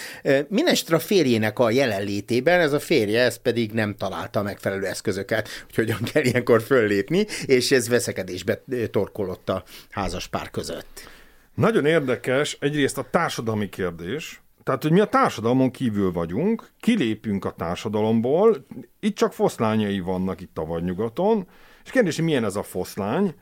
Minestre 0.48 0.96
a 0.96 0.98
férjének 0.98 1.58
a 1.58 1.70
jelenlétében, 1.70 2.60
ez 2.60 2.72
a 2.72 2.80
férje, 2.80 3.22
ez 3.22 3.36
pedig 3.36 3.72
nem 3.72 3.94
találta 3.96 4.42
megfelelő 4.42 4.86
eszközöket, 4.86 5.48
hogy 5.64 5.74
hogyan 5.74 6.02
kell 6.12 6.24
ilyenkor 6.24 6.62
föllépni, 6.62 7.26
és 7.46 7.70
ez 7.70 7.88
veszekedésbe 7.88 8.64
torkolott 8.90 9.48
a 9.48 9.64
házas 9.90 10.26
pár 10.26 10.50
között. 10.50 11.08
Nagyon 11.54 11.86
érdekes 11.86 12.56
egyrészt 12.60 12.98
a 12.98 13.06
társadalmi 13.10 13.68
kérdés, 13.68 14.42
tehát, 14.64 14.82
hogy 14.82 14.92
mi 14.92 15.00
a 15.00 15.06
társadalmon 15.06 15.70
kívül 15.70 16.12
vagyunk, 16.12 16.70
kilépünk 16.80 17.44
a 17.44 17.54
társadalomból, 17.58 18.66
itt 19.00 19.16
csak 19.16 19.32
foszlányai 19.32 20.00
vannak 20.00 20.40
itt 20.40 20.58
a 20.58 20.64
vadnyugaton, 20.64 21.46
és 21.84 21.90
kérdés, 21.90 22.16
hogy 22.16 22.24
milyen 22.24 22.44
ez 22.44 22.56
a 22.56 22.62
foszlány, 22.62 23.34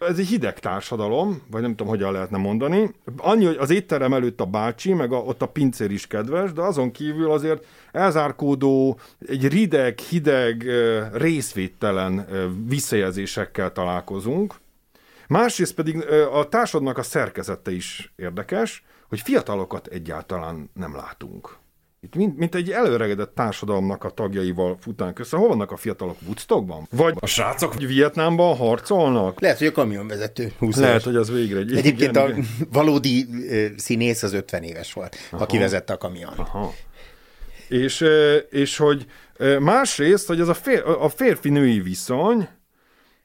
ez 0.00 0.18
egy 0.18 0.26
hideg 0.26 0.58
társadalom, 0.58 1.42
vagy 1.50 1.60
nem 1.60 1.70
tudom, 1.70 1.86
hogyan 1.86 2.12
lehetne 2.12 2.38
mondani. 2.38 2.94
Annyi, 3.16 3.44
hogy 3.44 3.56
az 3.56 3.70
étterem 3.70 4.12
előtt 4.12 4.40
a 4.40 4.44
bácsi, 4.44 4.92
meg 4.92 5.12
a, 5.12 5.16
ott 5.16 5.42
a 5.42 5.48
pincér 5.48 5.90
is 5.90 6.06
kedves, 6.06 6.52
de 6.52 6.62
azon 6.62 6.90
kívül 6.90 7.30
azért 7.30 7.66
elzárkódó, 7.92 8.98
egy 9.26 9.48
rideg, 9.48 9.98
hideg, 9.98 10.66
részvédtelen 11.12 12.26
visszajelzésekkel 12.66 13.72
találkozunk. 13.72 14.54
Másrészt 15.28 15.74
pedig 15.74 16.04
a 16.32 16.48
társadalomnak 16.48 16.98
a 16.98 17.02
szerkezete 17.02 17.70
is 17.70 18.12
érdekes, 18.16 18.84
hogy 19.08 19.20
fiatalokat 19.20 19.86
egyáltalán 19.86 20.70
nem 20.74 20.96
látunk. 20.96 21.56
Itt 22.02 22.14
mint, 22.14 22.36
mint 22.36 22.54
egy 22.54 22.70
előregedett 22.70 23.34
társadalomnak 23.34 24.04
a 24.04 24.10
tagjaival 24.10 24.76
futánk 24.80 25.18
össze. 25.18 25.36
Hol 25.36 25.48
vannak 25.48 25.70
a 25.70 25.76
fiatalok? 25.76 26.16
Woodstockban? 26.24 26.86
Vagy 26.90 27.14
a 27.20 27.26
srácok 27.26 27.74
Vietnámban 27.74 28.56
harcolnak? 28.56 29.40
Lehet, 29.40 29.58
hogy 29.58 29.66
a 29.66 29.72
kamionvezető 29.72 30.52
20 30.58 30.76
Lehet, 30.76 30.90
éves. 30.90 31.04
hogy 31.04 31.16
az 31.16 31.30
végre 31.30 31.58
egy... 31.58 31.76
Egyébként 31.76 32.10
igen, 32.10 32.24
a 32.24 32.28
igen. 32.28 32.46
valódi 32.72 33.26
színész 33.76 34.22
az 34.22 34.32
50 34.32 34.62
éves 34.62 34.92
volt, 34.92 35.16
Aha. 35.30 35.42
aki 35.42 35.58
vezette 35.58 35.92
a 35.92 35.96
kamion. 35.96 36.32
Aha. 36.36 36.72
És, 37.68 38.04
és 38.50 38.76
hogy 38.76 39.06
másrészt, 39.58 40.26
hogy 40.26 40.40
ez 40.40 40.48
a, 40.48 40.54
fér, 40.54 40.82
a 41.00 41.08
férfi-női 41.08 41.80
viszony, 41.80 42.48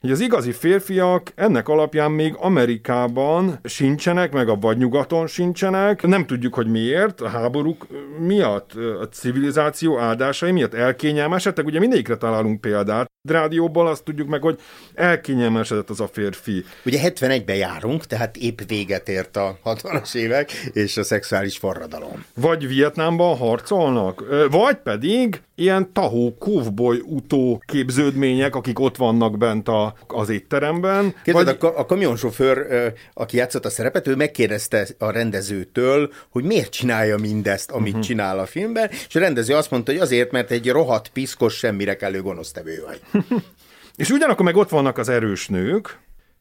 hogy 0.06 0.14
az 0.14 0.20
igazi 0.20 0.52
férfiak 0.52 1.32
ennek 1.34 1.68
alapján 1.68 2.10
még 2.10 2.34
Amerikában 2.36 3.58
sincsenek, 3.64 4.32
meg 4.32 4.48
a 4.48 4.56
vadnyugaton 4.56 5.26
sincsenek. 5.26 6.06
Nem 6.06 6.26
tudjuk, 6.26 6.54
hogy 6.54 6.66
miért, 6.66 7.20
a 7.20 7.28
háborúk 7.28 7.86
miatt, 8.18 8.72
a 9.00 9.08
civilizáció 9.08 9.98
áldásai 9.98 10.52
miatt 10.52 10.74
elkényelmesedtek. 10.74 11.66
Ugye 11.66 11.78
mindegyikre 11.78 12.16
találunk 12.16 12.60
példát. 12.60 13.06
Rádióból 13.30 13.86
azt 13.86 14.04
tudjuk 14.04 14.28
meg, 14.28 14.42
hogy 14.42 14.58
elkényelmesedett 14.94 15.90
az 15.90 16.00
a 16.00 16.08
férfi. 16.12 16.64
Ugye 16.84 17.00
71-ben 17.02 17.56
járunk, 17.56 18.06
tehát 18.06 18.36
épp 18.36 18.58
véget 18.66 19.08
ért 19.08 19.36
a 19.36 19.58
60-as 19.64 20.14
évek, 20.14 20.52
és 20.72 20.96
a 20.96 21.04
szexuális 21.04 21.56
forradalom. 21.56 22.24
Vagy 22.34 22.68
Vietnámban 22.68 23.36
harcolnak, 23.36 24.24
vagy 24.50 24.76
pedig 24.76 25.40
ilyen 25.54 25.92
tahó, 25.92 26.36
kovboly 26.38 27.00
utó 27.04 27.62
képződmények, 27.66 28.54
akik 28.54 28.78
ott 28.78 28.96
vannak 28.96 29.38
bent 29.38 29.68
a, 29.68 29.94
az 30.06 30.28
étteremben. 30.28 31.14
Kérdez, 31.22 31.44
vagy... 31.44 31.56
a, 31.60 31.78
a 31.78 31.86
kamionsofőr, 31.86 32.66
aki 33.14 33.36
játszott 33.36 33.64
a 33.64 33.70
szerepet, 33.70 34.06
ő 34.06 34.16
megkérdezte 34.16 34.86
a 34.98 35.10
rendezőtől, 35.10 36.12
hogy 36.30 36.44
miért 36.44 36.70
csinálja 36.70 37.16
mindezt, 37.16 37.70
amit 37.70 37.88
uh-huh. 37.88 38.06
csinál 38.06 38.38
a 38.38 38.46
filmben, 38.46 38.88
és 39.08 39.14
a 39.14 39.18
rendező 39.18 39.54
azt 39.54 39.70
mondta, 39.70 39.92
hogy 39.92 40.00
azért, 40.00 40.30
mert 40.30 40.50
egy 40.50 40.70
rohadt, 40.70 41.08
piszkos, 41.08 41.54
semmire 41.54 41.96
kellő 41.96 42.22
gonosztevő 42.22 42.84
vagy. 42.86 43.15
és 43.96 44.10
ugyanakkor 44.10 44.44
meg 44.44 44.56
ott 44.56 44.68
vannak 44.68 44.98
az 44.98 45.08
erős 45.08 45.48
nők, 45.48 45.98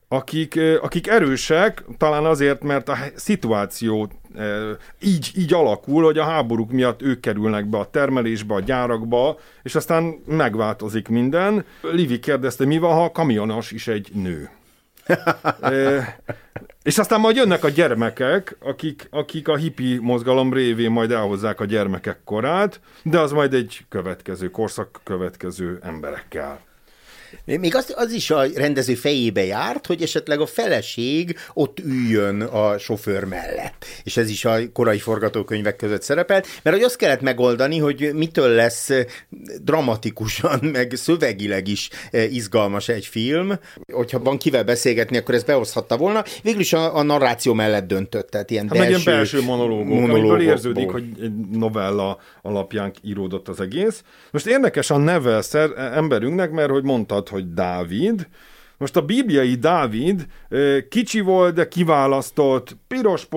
akik, 0.07 0.59
akik 0.81 1.07
erősek, 1.07 1.83
talán 1.97 2.25
azért, 2.25 2.63
mert 2.63 2.89
a 2.89 2.97
szituáció 3.15 4.11
így, 4.99 5.31
így 5.35 5.53
alakul, 5.53 6.03
hogy 6.03 6.17
a 6.17 6.23
háborúk 6.23 6.71
miatt 6.71 7.01
ők 7.01 7.19
kerülnek 7.19 7.65
be 7.65 7.77
a 7.77 7.89
termelésbe, 7.89 8.53
a 8.53 8.59
gyárakba, 8.59 9.39
és 9.63 9.75
aztán 9.75 10.15
megváltozik 10.25 11.07
minden. 11.07 11.65
Livi 11.81 12.19
kérdezte, 12.19 12.65
mi 12.65 12.77
van, 12.77 12.93
ha 12.93 13.03
a 13.03 13.11
kamionos 13.11 13.71
is 13.71 13.87
egy 13.87 14.09
nő? 14.13 14.49
és 16.83 16.97
aztán 16.97 17.19
majd 17.19 17.35
jönnek 17.35 17.63
a 17.63 17.69
gyermekek, 17.69 18.57
akik, 18.59 19.07
akik 19.09 19.47
a 19.47 19.55
hippi 19.55 19.97
mozgalom 20.01 20.53
révén 20.53 20.91
majd 20.91 21.11
elhozzák 21.11 21.59
a 21.59 21.65
gyermekek 21.65 22.19
korát, 22.23 22.79
de 23.03 23.19
az 23.19 23.31
majd 23.31 23.53
egy 23.53 23.85
következő 23.89 24.49
korszak 24.49 25.01
következő 25.03 25.79
emberekkel. 25.81 26.59
Még 27.45 27.75
az, 27.75 27.93
az 27.95 28.11
is 28.11 28.31
a 28.31 28.43
rendező 28.55 28.93
fejébe 28.93 29.43
járt, 29.45 29.85
hogy 29.85 30.01
esetleg 30.01 30.39
a 30.39 30.45
feleség 30.45 31.37
ott 31.53 31.79
üljön 31.79 32.41
a 32.41 32.77
sofőr 32.77 33.23
mellett. 33.23 33.85
És 34.03 34.17
ez 34.17 34.29
is 34.29 34.45
a 34.45 34.57
korai 34.73 34.99
forgatókönyvek 34.99 35.75
között 35.75 36.01
szerepelt, 36.01 36.47
mert 36.63 36.75
hogy 36.75 36.85
azt 36.85 36.95
kellett 36.95 37.21
megoldani, 37.21 37.77
hogy 37.77 38.11
mitől 38.13 38.49
lesz 38.49 38.89
dramatikusan, 39.61 40.59
meg 40.73 40.93
szövegileg 40.95 41.67
is 41.67 41.89
izgalmas 42.11 42.87
egy 42.87 43.05
film. 43.05 43.53
Hogyha 43.93 44.19
van 44.19 44.37
kivel 44.37 44.63
beszélgetni, 44.63 45.17
akkor 45.17 45.35
ez 45.35 45.43
behozhatta 45.43 45.97
volna. 45.97 46.23
Végül 46.43 46.59
is 46.59 46.73
a, 46.73 46.95
a 46.95 47.01
narráció 47.01 47.53
mellett 47.53 47.87
döntött, 47.87 48.29
tehát 48.29 48.49
ilyen 48.49 48.69
hát 48.69 48.77
belső, 48.77 49.11
belső 49.11 49.41
monológok, 49.41 49.85
monológok, 49.85 50.15
amiből 50.15 50.41
érződik, 50.41 50.89
hogy 50.89 51.03
egy 51.21 51.33
novella 51.51 52.19
alapján 52.41 52.93
íródott 53.03 53.47
az 53.47 53.59
egész. 53.59 54.03
Most 54.31 54.45
érdekes 54.45 54.89
a 54.89 54.97
neve 54.97 55.41
szer, 55.41 55.69
emberünknek, 55.77 56.51
mert 56.51 56.69
hogy 56.69 56.83
mondtad, 56.83 57.24
hogy 57.29 57.53
Dávid, 57.53 58.27
most 58.77 58.95
a 58.95 59.01
bibliai 59.01 59.55
Dávid 59.55 60.25
kicsi 60.89 61.19
volt, 61.19 61.53
de 61.53 61.67
kiválasztott, 61.67 62.77
piros 62.87 63.27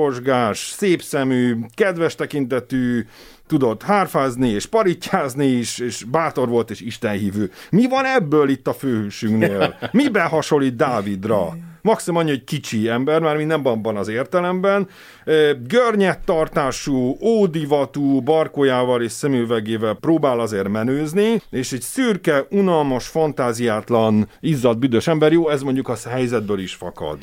szép 0.53 1.03
szemű, 1.03 1.57
kedves 1.75 2.15
tekintetű, 2.15 3.07
tudott 3.47 3.83
hárfázni 3.83 4.49
és 4.49 4.67
parittyázni 4.67 5.47
is, 5.47 5.79
és 5.79 6.05
bátor 6.05 6.49
volt 6.49 6.71
és 6.71 6.81
istenhívő. 6.81 7.51
Mi 7.71 7.89
van 7.89 8.05
ebből 8.05 8.49
itt 8.49 8.67
a 8.67 8.73
főhősünknél? 8.73 9.79
Miben 9.93 10.29
hasonlít 10.29 10.77
Dávidra? 10.77 11.57
Maximum 11.89 12.21
annyi, 12.21 12.31
hogy 12.31 12.45
kicsi 12.45 12.89
ember, 12.89 13.21
már 13.21 13.37
nem 13.37 13.67
abban 13.67 13.97
az 13.97 14.09
értelemben, 14.09 14.89
görnyet 15.67 16.25
tartású, 16.25 17.17
ódivatú, 17.21 18.21
barkójával 18.21 19.03
és 19.03 19.13
szemüvegével 19.13 19.95
próbál 19.95 20.41
azért 20.41 20.69
menőzni, 20.69 21.43
és 21.51 21.73
egy 21.73 21.83
szürke, 21.83 22.47
unalmas, 22.51 23.07
fantáziátlan, 23.07 24.29
izzadt, 24.41 24.79
büdös 24.79 25.07
ember, 25.07 25.33
jó, 25.33 25.49
ez 25.49 25.63
mondjuk 25.63 25.89
a 25.89 25.97
helyzetből 26.09 26.59
is 26.59 26.75
fakad. 26.75 27.19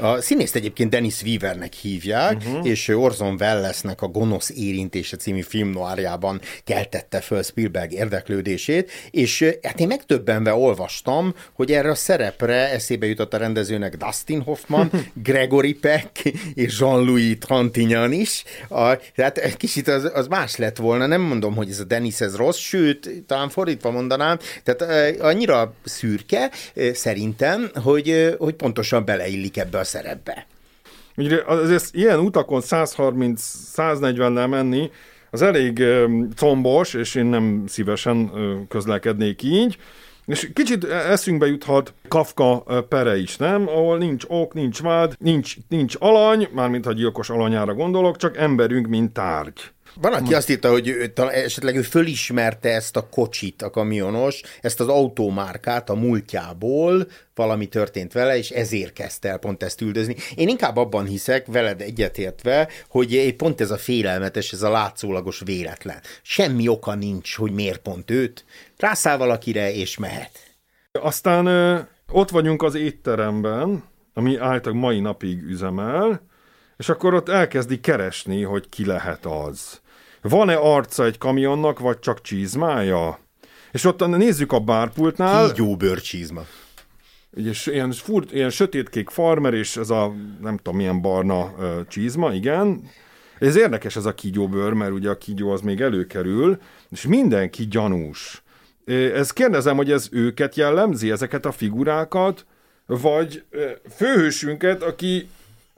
A 0.00 0.20
színészt 0.20 0.54
egyébként 0.54 0.90
Dennis 0.90 1.22
Weavernek 1.22 1.72
hívják, 1.72 2.36
uh-huh. 2.36 2.66
és 2.66 2.88
Orson 2.88 3.36
Wellesnek 3.40 4.02
a 4.02 4.06
Gonosz 4.06 4.50
érintése 4.50 5.16
című 5.16 5.40
filmnoárjában 5.40 6.40
keltette 6.64 7.20
föl 7.20 7.42
Spielberg 7.42 7.92
érdeklődését, 7.92 8.90
és 9.10 9.44
hát 9.62 9.80
én 9.80 9.86
megtöbbenve 9.86 10.54
olvastam, 10.54 11.34
hogy 11.52 11.72
erre 11.72 11.90
a 11.90 11.94
szerepre 11.94 12.70
eszébe 12.70 13.06
jutott 13.06 13.34
a 13.34 13.36
rendezőnek 13.36 13.96
Dustin 13.96 14.42
Hoffman, 14.42 14.90
Gregory 15.28 15.72
Peck 15.72 16.22
és 16.54 16.80
Jean-Louis 16.80 17.38
Trintignant 17.38 18.14
is. 18.14 18.44
A, 18.68 18.96
tehát 19.14 19.56
kicsit 19.56 19.88
az, 19.88 20.10
az 20.14 20.26
más 20.26 20.56
lett 20.56 20.76
volna, 20.76 21.06
nem 21.06 21.20
mondom, 21.20 21.54
hogy 21.54 21.70
ez 21.70 21.80
a 21.80 21.84
Dennis 21.84 22.20
ez 22.20 22.36
rossz, 22.36 22.58
sőt, 22.58 23.10
talán 23.26 23.48
fordítva 23.48 23.90
mondanám, 23.90 24.38
tehát 24.64 25.20
annyira 25.20 25.74
szürke 25.84 26.50
szerintem, 26.92 27.70
hogy, 27.74 28.34
hogy 28.38 28.54
pontosan 28.54 29.04
beleillik 29.04 29.56
ebbe 29.56 29.78
a 29.78 29.84
szerepbe. 29.88 30.46
Ugye 31.16 31.42
azért 31.46 31.94
ilyen 31.94 32.18
utakon 32.18 32.60
130-140-nel 32.64 34.48
menni, 34.48 34.90
az 35.30 35.42
elég 35.42 35.84
combos, 36.36 36.94
és 36.94 37.14
én 37.14 37.26
nem 37.26 37.64
szívesen 37.66 38.30
közlekednék 38.68 39.42
így. 39.42 39.78
És 40.26 40.50
kicsit 40.52 40.84
eszünkbe 40.84 41.46
juthat 41.46 41.94
Kafka 42.08 42.64
pere 42.88 43.16
is, 43.16 43.36
nem? 43.36 43.68
Ahol 43.68 43.98
nincs 43.98 44.24
ok, 44.28 44.54
nincs 44.54 44.82
vád, 44.82 45.14
nincs, 45.18 45.56
nincs 45.68 45.94
alany, 45.98 46.48
mármint 46.52 46.84
ha 46.84 46.92
gyilkos 46.92 47.30
alanyára 47.30 47.74
gondolok, 47.74 48.16
csak 48.16 48.36
emberünk, 48.36 48.86
mint 48.86 49.12
tárgy. 49.12 49.60
Van, 49.94 50.12
aki 50.12 50.34
azt 50.34 50.50
írta, 50.50 50.70
hogy 50.70 50.88
ő, 50.88 51.12
esetleg 51.16 51.76
ő 51.76 51.82
fölismerte 51.82 52.74
ezt 52.74 52.96
a 52.96 53.08
kocsit, 53.08 53.62
a 53.62 53.70
kamionos, 53.70 54.40
ezt 54.60 54.80
az 54.80 54.88
autómárkát 54.88 55.90
a 55.90 55.94
múltjából, 55.94 57.06
valami 57.34 57.66
történt 57.66 58.12
vele, 58.12 58.36
és 58.36 58.50
ezért 58.50 58.92
kezdte 58.92 59.28
el 59.28 59.38
pont 59.38 59.62
ezt 59.62 59.80
üldözni. 59.80 60.16
Én 60.34 60.48
inkább 60.48 60.76
abban 60.76 61.06
hiszek, 61.06 61.46
veled 61.46 61.80
egyetértve, 61.80 62.68
hogy 62.88 63.34
pont 63.36 63.60
ez 63.60 63.70
a 63.70 63.76
félelmetes, 63.76 64.52
ez 64.52 64.62
a 64.62 64.70
látszólagos 64.70 65.42
véletlen. 65.44 66.00
Semmi 66.22 66.68
oka 66.68 66.94
nincs, 66.94 67.36
hogy 67.36 67.52
miért 67.52 67.80
pont 67.80 68.10
őt. 68.10 68.44
Rászáll 68.76 69.16
valakire, 69.16 69.72
és 69.72 69.98
mehet. 69.98 70.30
Aztán 70.92 71.46
ott 72.10 72.30
vagyunk 72.30 72.62
az 72.62 72.74
étteremben, 72.74 73.84
ami 74.14 74.36
általában 74.36 74.76
mai 74.76 75.00
napig 75.00 75.42
üzemel, 75.42 76.27
és 76.78 76.88
akkor 76.88 77.14
ott 77.14 77.28
elkezdi 77.28 77.80
keresni, 77.80 78.42
hogy 78.42 78.68
ki 78.68 78.86
lehet 78.86 79.26
az. 79.26 79.80
Van-e 80.22 80.56
arca 80.56 81.04
egy 81.04 81.18
kamionnak, 81.18 81.78
vagy 81.78 81.98
csak 81.98 82.20
csizmája? 82.20 83.18
És 83.72 83.84
ott 83.84 84.06
nézzük 84.06 84.52
a 84.52 84.60
bárpultnál. 84.60 85.52
Kígyó 85.52 85.76
bőrcsizma. 85.76 86.42
ugye 87.30 87.66
ilyen, 87.66 87.92
furt, 87.92 88.32
ilyen 88.32 88.50
sötétkék 88.50 89.08
farmer, 89.08 89.54
és 89.54 89.76
ez 89.76 89.90
a 89.90 90.14
nem 90.40 90.56
tudom 90.56 90.76
milyen 90.76 91.00
barna 91.00 91.54
ö, 91.58 91.80
csizma, 91.88 92.32
igen. 92.32 92.90
Ez 93.38 93.56
érdekes 93.56 93.96
ez 93.96 94.04
a 94.06 94.14
kígyóbőr, 94.14 94.72
mert 94.72 94.92
ugye 94.92 95.10
a 95.10 95.18
kígyó 95.18 95.50
az 95.50 95.60
még 95.60 95.80
előkerül, 95.80 96.60
és 96.90 97.06
mindenki 97.06 97.66
gyanús. 97.66 98.42
Ez 99.14 99.32
kérdezem, 99.32 99.76
hogy 99.76 99.90
ez 99.90 100.08
őket 100.10 100.56
jellemzi, 100.56 101.10
ezeket 101.10 101.46
a 101.46 101.52
figurákat, 101.52 102.46
vagy 102.86 103.44
főhősünket, 103.96 104.82
aki, 104.82 105.28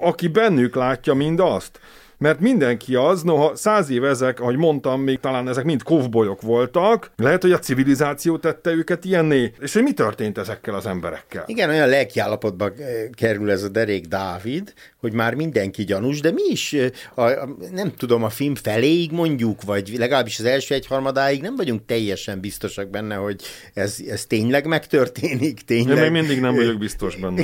aki 0.00 0.28
bennük 0.28 0.74
látja 0.74 1.14
mindazt 1.14 1.80
mert 2.20 2.40
mindenki 2.40 2.94
az, 2.94 3.22
noha 3.22 3.56
száz 3.56 3.90
év 3.90 4.04
ezek, 4.04 4.40
ahogy 4.40 4.56
mondtam, 4.56 5.00
még 5.00 5.20
talán 5.20 5.48
ezek 5.48 5.64
mind 5.64 5.82
kovbolyok 5.82 6.42
voltak, 6.42 7.10
lehet, 7.16 7.42
hogy 7.42 7.52
a 7.52 7.58
civilizáció 7.58 8.38
tette 8.38 8.70
őket 8.70 9.04
ilyenné, 9.04 9.52
és 9.60 9.72
hogy 9.72 9.82
mi 9.82 9.92
történt 9.92 10.38
ezekkel 10.38 10.74
az 10.74 10.86
emberekkel? 10.86 11.44
Igen, 11.46 11.68
olyan 11.68 11.88
lelkiállapotba 11.88 12.64
eh, 12.64 12.72
kerül 13.12 13.50
ez 13.50 13.62
a 13.62 13.68
derék 13.68 14.06
Dávid, 14.06 14.72
hogy 15.00 15.12
már 15.12 15.34
mindenki 15.34 15.84
gyanús, 15.84 16.20
de 16.20 16.30
mi 16.30 16.42
is, 16.50 16.76
a, 17.14 17.22
a, 17.22 17.56
nem 17.72 17.92
tudom, 17.96 18.24
a 18.24 18.28
film 18.28 18.54
feléig 18.54 19.10
mondjuk, 19.12 19.62
vagy 19.62 19.94
legalábbis 19.98 20.38
az 20.38 20.44
első 20.44 20.74
egyharmadáig 20.74 21.40
nem 21.40 21.56
vagyunk 21.56 21.86
teljesen 21.86 22.40
biztosak 22.40 22.90
benne, 22.90 23.14
hogy 23.14 23.40
ez, 23.74 23.96
ez 24.08 24.26
tényleg 24.26 24.66
megtörténik, 24.66 25.60
tényleg. 25.60 25.96
Én 25.96 26.02
még 26.02 26.20
mindig 26.20 26.40
nem 26.40 26.54
vagyok 26.54 26.78
biztos 26.88 27.16
benne. 27.16 27.42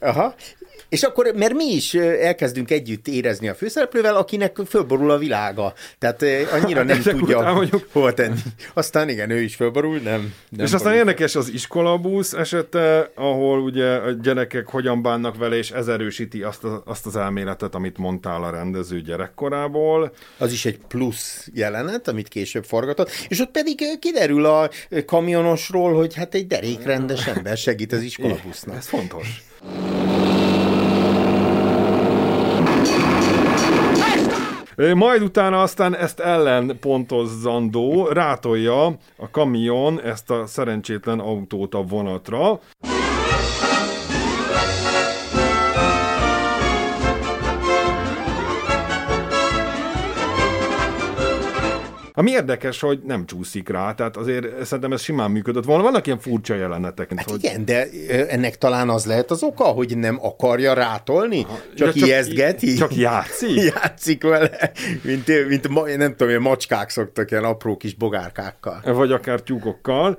Aha, 0.00 0.34
és 0.88 1.02
akkor, 1.02 1.32
mert 1.34 1.54
mi 1.54 1.64
is 1.64 1.94
elkezdünk 1.94 2.70
együtt 2.70 3.08
érezni 3.08 3.48
a 3.48 3.54
főszereplővel, 3.54 4.16
akinek 4.16 4.56
fölborul 4.66 5.10
a 5.10 5.18
világa. 5.18 5.72
Tehát 5.98 6.24
annyira 6.52 6.82
nem 6.82 7.02
tudja 7.02 7.66
hova 7.92 8.14
tenni. 8.14 8.38
Aztán 8.74 9.08
igen, 9.08 9.30
ő 9.30 9.40
is 9.40 9.54
fölborul, 9.54 9.98
nem. 9.98 10.34
nem 10.48 10.66
és 10.66 10.72
aztán 10.72 10.94
érdekes 10.94 11.36
az 11.36 11.48
iskolabusz 11.48 12.32
esete, 12.32 13.10
ahol 13.14 13.60
ugye 13.60 13.86
a 13.86 14.10
gyerekek 14.10 14.68
hogyan 14.68 15.02
bánnak 15.02 15.36
vele, 15.36 15.56
és 15.56 15.70
ez 15.70 15.88
erősíti 15.88 16.42
azt, 16.42 16.64
a, 16.64 16.77
azt 16.84 17.06
az 17.06 17.16
elméletet, 17.16 17.74
amit 17.74 17.98
mondtál 17.98 18.42
a 18.42 18.50
rendező 18.50 19.00
gyerekkorából. 19.00 20.12
Az 20.38 20.52
is 20.52 20.64
egy 20.64 20.78
plusz 20.88 21.48
jelenet, 21.54 22.08
amit 22.08 22.28
később 22.28 22.64
forgatott, 22.64 23.10
és 23.28 23.40
ott 23.40 23.50
pedig 23.50 23.98
kiderül 24.00 24.44
a 24.44 24.70
kamionosról, 25.06 25.94
hogy 25.94 26.14
hát 26.14 26.34
egy 26.34 26.46
derék 26.46 26.82
rendes 26.82 27.26
ember 27.26 27.56
segít 27.56 27.92
az 27.92 28.02
iskolabusznak. 28.02 28.76
Ez 28.76 28.86
fontos. 28.86 29.42
Majd 34.94 35.22
utána 35.22 35.62
aztán 35.62 35.96
ezt 35.96 36.20
ellenpontozzandó 36.20 38.06
rátolja 38.06 38.84
a 39.16 39.30
kamion 39.30 40.02
ezt 40.02 40.30
a 40.30 40.46
szerencsétlen 40.46 41.18
autót 41.18 41.74
a 41.74 41.82
vonatra. 41.82 42.60
Ami 52.18 52.30
érdekes, 52.30 52.80
hogy 52.80 53.00
nem 53.04 53.26
csúszik 53.26 53.68
rá, 53.68 53.94
tehát 53.94 54.16
azért 54.16 54.64
szerintem 54.64 54.92
ez 54.92 55.02
simán 55.02 55.30
működött 55.30 55.64
volna. 55.64 55.82
Vannak 55.82 56.06
ilyen 56.06 56.18
furcsa 56.18 56.54
jelenetek. 56.54 57.12
Hát 57.16 57.30
hogy... 57.30 57.44
igen, 57.44 57.64
de 57.64 57.86
ennek 58.28 58.58
talán 58.58 58.88
az 58.88 59.06
lehet 59.06 59.30
az 59.30 59.42
oka, 59.42 59.64
hogy 59.64 59.96
nem 59.96 60.18
akarja 60.22 60.72
rátolni, 60.72 61.46
csak, 61.74 61.92
csak 61.92 61.94
ijesztgeti. 61.94 62.74
Csak 62.74 62.96
játszik? 62.96 63.62
játszik 63.74 64.22
vele, 64.22 64.72
mint, 65.02 65.48
mint 65.48 65.96
nem 65.96 66.10
tudom, 66.10 66.28
ilyen 66.28 66.42
macskák 66.42 66.90
szoktak 66.90 67.30
ilyen 67.30 67.44
apró 67.44 67.76
kis 67.76 67.94
bogárkákkal. 67.94 68.80
Vagy 68.84 69.12
akár 69.12 69.40
tyúkokkal. 69.40 70.18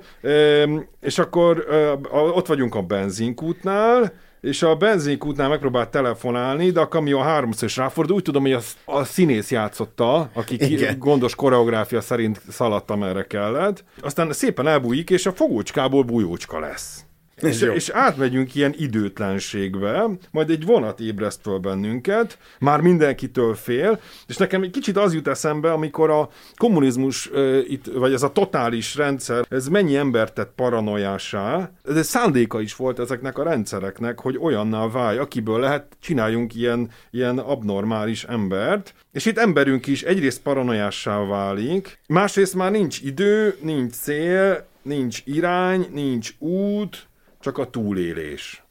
És 1.00 1.18
akkor 1.18 1.66
ott 2.10 2.46
vagyunk 2.46 2.74
a 2.74 2.82
benzinkútnál, 2.82 4.12
és 4.40 4.62
a 4.62 4.76
benzinkútnál 4.76 5.48
megpróbált 5.48 5.90
telefonálni, 5.90 6.70
de 6.70 6.80
a 6.80 6.88
kamion 6.88 7.22
háromszor 7.22 7.68
is 7.68 7.76
ráfordult. 7.76 8.18
Úgy 8.18 8.24
tudom, 8.24 8.42
hogy 8.42 8.52
a, 8.52 8.60
a 8.84 9.04
színész 9.04 9.50
játszotta, 9.50 10.30
aki 10.32 10.56
ki, 10.56 10.86
gondos 10.98 11.34
koreográfia 11.34 12.00
szerint 12.00 12.40
szaladt, 12.48 12.90
amerre 12.90 13.26
kellett. 13.26 13.84
Aztán 14.00 14.32
szépen 14.32 14.66
elbújik, 14.66 15.10
és 15.10 15.26
a 15.26 15.32
fogócskából 15.32 16.02
bujócska 16.02 16.58
lesz. 16.58 17.04
És, 17.42 17.62
és 17.74 17.88
átmegyünk 17.88 18.54
ilyen 18.54 18.74
időtlenségbe, 18.78 20.08
majd 20.30 20.50
egy 20.50 20.64
vonat 20.64 21.00
ébreszt 21.00 21.40
föl 21.42 21.58
bennünket, 21.58 22.38
már 22.58 22.80
mindenkitől 22.80 23.54
fél, 23.54 24.00
és 24.26 24.36
nekem 24.36 24.62
egy 24.62 24.70
kicsit 24.70 24.96
az 24.96 25.14
jut 25.14 25.28
eszembe, 25.28 25.72
amikor 25.72 26.10
a 26.10 26.28
kommunizmus, 26.56 27.30
itt, 27.68 27.86
vagy 27.86 28.12
ez 28.12 28.22
a 28.22 28.32
totális 28.32 28.94
rendszer, 28.94 29.44
ez 29.48 29.68
mennyi 29.68 29.96
embert 29.96 30.34
tett 30.34 30.52
paranoiásá, 30.56 31.70
ez 31.84 31.96
egy 31.96 32.04
szándéka 32.04 32.60
is 32.60 32.76
volt 32.76 32.98
ezeknek 32.98 33.38
a 33.38 33.42
rendszereknek, 33.42 34.20
hogy 34.20 34.38
olyanná 34.40 34.86
válj, 34.86 35.18
akiből 35.18 35.60
lehet, 35.60 35.96
csináljunk 36.00 36.54
ilyen, 36.54 36.90
ilyen 37.10 37.38
abnormális 37.38 38.24
embert, 38.24 38.94
és 39.12 39.26
itt 39.26 39.38
emberünk 39.38 39.86
is 39.86 40.02
egyrészt 40.02 40.42
paranoiássá 40.42 41.24
válik, 41.24 41.98
másrészt 42.06 42.54
már 42.54 42.70
nincs 42.70 43.00
idő, 43.00 43.56
nincs 43.62 43.94
cél, 43.94 44.68
nincs 44.82 45.22
irány, 45.24 45.86
nincs 45.92 46.34
út, 46.38 47.08
csak 47.40 47.58
a 47.58 47.70
túlélés. 47.70 48.62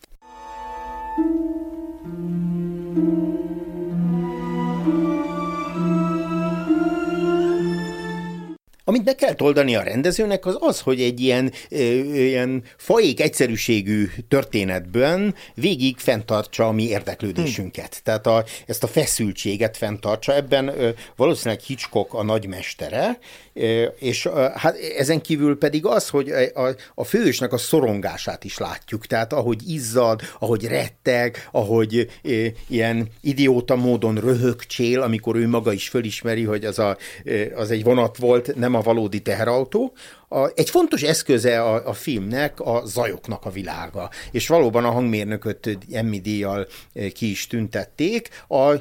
Amit 8.89 9.06
meg 9.06 9.15
kell 9.15 9.36
oldani 9.38 9.75
a 9.75 9.84
rendezőnek, 9.84 10.45
az 10.45 10.58
az, 10.60 10.80
hogy 10.80 11.02
egy 11.02 11.19
ilyen, 11.19 11.52
ilyen 12.13 12.63
faék 12.78 13.21
egyszerűségű 13.21 14.10
történetben 14.28 15.36
végig 15.54 15.97
fenntartsa 15.97 16.67
a 16.67 16.71
mi 16.71 16.84
érdeklődésünket. 16.84 17.93
Hmm. 17.93 18.02
Tehát 18.04 18.28
a, 18.28 18.43
ezt 18.65 18.84
a 18.84 18.88
feszültséget 18.88 19.78
fenntartsa. 19.78 20.36
Ebben 20.36 20.73
valószínűleg 21.15 21.60
Hitchcock 21.60 22.13
a 22.13 22.23
nagymestere, 22.23 23.19
és 23.99 24.28
hát 24.56 24.75
ezen 24.97 25.21
kívül 25.21 25.58
pedig 25.58 25.86
az, 25.86 26.10
hogy 26.10 26.30
a, 26.54 26.67
a 26.95 27.04
fősnek 27.04 27.54
a 27.54 27.58
szorongását 27.58 28.43
is 28.43 28.58
látjuk. 28.58 29.06
Tehát 29.06 29.34
ahogy 29.34 29.69
izzad, 29.69 30.21
ahogy 30.39 30.65
retteg, 30.65 31.47
ahogy 31.52 32.10
ilyen 32.67 33.08
idióta 33.21 33.75
módon 33.75 34.15
röhögcsél, 34.15 35.02
amikor 35.02 35.36
ő 35.36 35.47
maga 35.47 35.73
is 35.73 35.89
fölismeri, 35.89 36.43
hogy 36.43 36.65
az, 36.65 36.80
a, 36.80 36.97
az 37.56 37.71
egy 37.71 37.84
vonat 37.84 38.17
volt, 38.17 38.56
nem 38.56 38.75
a 38.75 38.79
a 38.80 38.82
valódi 38.82 39.22
teherautó. 39.22 39.94
A, 40.28 40.48
egy 40.56 40.70
fontos 40.70 41.02
eszköze 41.02 41.62
a, 41.62 41.88
a 41.88 41.94
filmnek 41.94 42.60
a 42.60 42.82
zajoknak 42.86 43.46
a 43.46 43.50
világa, 43.50 44.10
és 44.32 44.48
valóban 44.48 44.86
a 44.86 44.92
hangmérnököt 44.92 45.78
Emmy 45.92 46.20
díjjal 46.20 46.68
eh, 46.94 47.10
ki 47.10 47.30
is 47.30 47.48
tüntették. 47.48 48.30
A, 48.48 48.74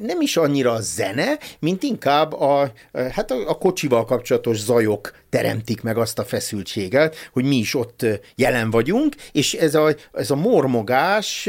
nem 0.00 0.20
is 0.20 0.36
annyira 0.36 0.72
a 0.72 0.80
zene, 0.80 1.38
mint 1.58 1.82
inkább 1.82 2.32
a, 2.32 2.72
hát 2.92 3.30
a, 3.30 3.48
a 3.48 3.58
kocsival 3.58 4.04
kapcsolatos 4.04 4.58
zajok 4.58 5.12
teremtik 5.30 5.82
meg 5.82 5.98
azt 5.98 6.18
a 6.18 6.24
feszültséget, 6.24 7.16
hogy 7.32 7.44
mi 7.44 7.56
is 7.56 7.74
ott 7.74 8.06
jelen 8.34 8.70
vagyunk, 8.70 9.14
és 9.32 9.54
ez 9.54 9.74
a, 9.74 9.94
ez 10.12 10.30
a 10.30 10.36
mormogás 10.36 11.48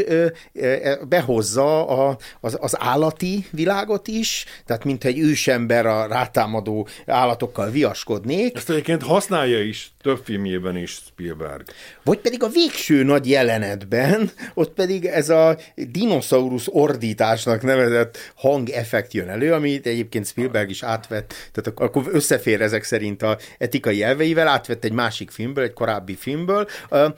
behozza 1.09 1.87
a, 1.87 2.17
az, 2.41 2.57
az 2.59 2.75
állati 2.79 3.45
világot 3.51 4.07
is, 4.07 4.45
tehát 4.65 4.83
mint 4.83 5.03
egy 5.03 5.19
ősember 5.19 5.85
a 5.85 6.07
rátámadó 6.07 6.87
állatokkal 7.05 7.69
viaskodnék. 7.69 8.55
Ezt 8.55 8.69
egyébként 8.69 9.03
használja 9.03 9.61
is 9.63 9.91
több 10.01 10.21
filmjében 10.23 10.77
is 10.77 10.91
Spielberg. 10.91 11.63
Vagy 12.03 12.17
pedig 12.17 12.43
a 12.43 12.47
végső 12.47 13.03
nagy 13.03 13.29
jelenetben, 13.29 14.31
ott 14.53 14.73
pedig 14.73 15.05
ez 15.05 15.29
a 15.29 15.57
dinoszaurusz 15.75 16.67
ordításnak 16.69 17.61
nevezett 17.61 18.17
hangeffekt 18.35 19.13
jön 19.13 19.29
elő, 19.29 19.53
amit 19.53 19.87
egyébként 19.87 20.27
Spielberg 20.27 20.69
is 20.69 20.83
átvett, 20.83 21.33
tehát 21.51 21.79
akkor 21.79 22.03
összefér 22.11 22.61
ezek 22.61 22.83
szerint 22.83 23.21
a 23.21 23.37
etikai 23.69 24.03
elveivel, 24.03 24.47
átvett 24.47 24.83
egy 24.83 24.91
másik 24.91 25.31
filmből, 25.31 25.63
egy 25.63 25.73
korábbi 25.73 26.15
filmből, 26.15 26.67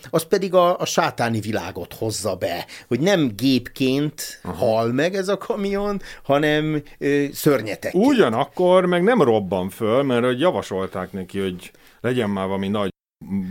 az 0.09 0.23
pedig 0.23 0.53
a, 0.53 0.79
a 0.79 0.85
sátáni 0.85 1.39
világot 1.39 1.93
hozza 1.93 2.35
be, 2.35 2.65
hogy 2.87 2.99
nem 2.99 3.31
gépként 3.35 4.39
Aha. 4.43 4.65
hal 4.65 4.91
meg 4.91 5.15
ez 5.15 5.27
a 5.27 5.37
kamion, 5.37 6.01
hanem 6.23 6.83
szörnyetek. 7.31 7.93
Ugyanakkor 7.93 8.85
meg 8.85 9.03
nem 9.03 9.21
robban 9.21 9.69
föl, 9.69 10.03
mert 10.03 10.25
hogy 10.25 10.39
javasolták 10.39 11.11
neki, 11.11 11.39
hogy 11.39 11.71
legyen 12.01 12.29
már 12.29 12.45
valami 12.45 12.67
nagy 12.67 12.89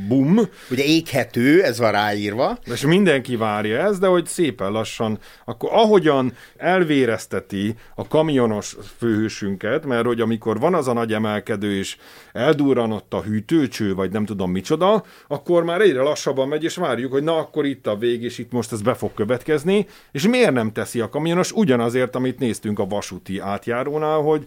bum. 0.08 0.40
Ugye 0.70 0.84
éghető, 0.84 1.62
ez 1.62 1.78
van 1.78 1.92
ráírva. 1.92 2.58
És 2.64 2.80
mindenki 2.80 3.36
várja 3.36 3.78
ezt, 3.78 4.00
de 4.00 4.06
hogy 4.06 4.26
szépen 4.26 4.72
lassan, 4.72 5.18
akkor 5.44 5.70
ahogyan 5.72 6.32
elvérezteti 6.56 7.74
a 7.94 8.08
kamionos 8.08 8.76
főhősünket, 8.98 9.86
mert 9.86 10.06
hogy 10.06 10.20
amikor 10.20 10.58
van 10.60 10.74
az 10.74 10.88
a 10.88 10.92
nagy 10.92 11.12
emelkedő, 11.12 11.76
és 11.76 11.96
eldurranott 12.32 13.14
a 13.14 13.22
hűtőcső, 13.22 13.94
vagy 13.94 14.12
nem 14.12 14.24
tudom 14.24 14.50
micsoda, 14.50 15.04
akkor 15.28 15.64
már 15.64 15.80
egyre 15.80 16.02
lassabban 16.02 16.48
megy, 16.48 16.64
és 16.64 16.76
várjuk, 16.76 17.12
hogy 17.12 17.22
na 17.22 17.36
akkor 17.36 17.64
itt 17.64 17.86
a 17.86 17.96
vég, 17.96 18.22
és 18.22 18.38
itt 18.38 18.52
most 18.52 18.72
ez 18.72 18.82
be 18.82 18.94
fog 18.94 19.14
következni, 19.14 19.86
és 20.12 20.28
miért 20.28 20.52
nem 20.52 20.72
teszi 20.72 21.00
a 21.00 21.08
kamionos 21.08 21.52
ugyanazért, 21.52 22.14
amit 22.14 22.38
néztünk 22.38 22.78
a 22.78 22.86
vasúti 22.86 23.38
átjárónál, 23.38 24.18
hogy 24.18 24.46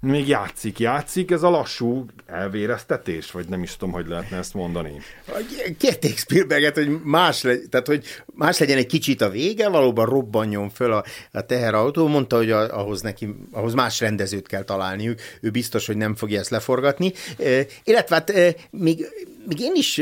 még 0.00 0.28
játszik, 0.28 0.78
játszik, 0.78 1.30
ez 1.30 1.42
a 1.42 1.50
lassú 1.50 2.06
elvéreztetés, 2.26 3.30
vagy 3.30 3.48
nem 3.48 3.62
is 3.62 3.76
tudom, 3.76 3.94
hogy 3.94 4.06
lehetne 4.08 4.36
ezt 4.36 4.54
mondani. 4.54 5.00
Kérték 5.78 6.18
Spielberget, 6.18 6.74
hogy 6.74 7.02
más, 7.02 7.42
le, 7.42 7.56
tehát, 7.70 7.86
hogy 7.86 8.04
más 8.34 8.58
legyen 8.58 8.78
egy 8.78 8.86
kicsit 8.86 9.20
a 9.20 9.30
vége, 9.30 9.68
valóban 9.68 10.06
robbanjon 10.06 10.70
föl 10.70 10.92
a, 10.92 11.04
a 11.32 11.40
teherautó, 11.40 12.06
mondta, 12.06 12.36
hogy 12.36 12.50
a, 12.50 12.78
ahhoz, 12.78 13.00
neki, 13.00 13.34
ahhoz 13.52 13.74
más 13.74 14.00
rendezőt 14.00 14.46
kell 14.46 14.62
találniuk, 14.62 15.18
ő 15.40 15.50
biztos, 15.50 15.86
hogy 15.86 15.96
nem 15.96 16.14
fogja 16.14 16.40
ezt 16.40 16.50
leforgatni, 16.50 17.12
e, 17.38 17.66
illetve 17.84 18.14
hát 18.14 18.30
e, 18.30 18.54
még, 18.70 19.06
még 19.46 19.60
én 19.60 19.74
is 19.74 20.00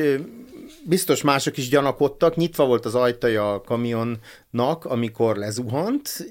biztos 0.89 1.23
mások 1.23 1.57
is 1.57 1.69
gyanakodtak, 1.69 2.37
nyitva 2.37 2.67
volt 2.67 2.85
az 2.85 2.95
ajtaja 2.95 3.53
a 3.53 3.61
kamionnak, 3.61 4.85
amikor 4.85 5.37
lezuhant, 5.37 6.31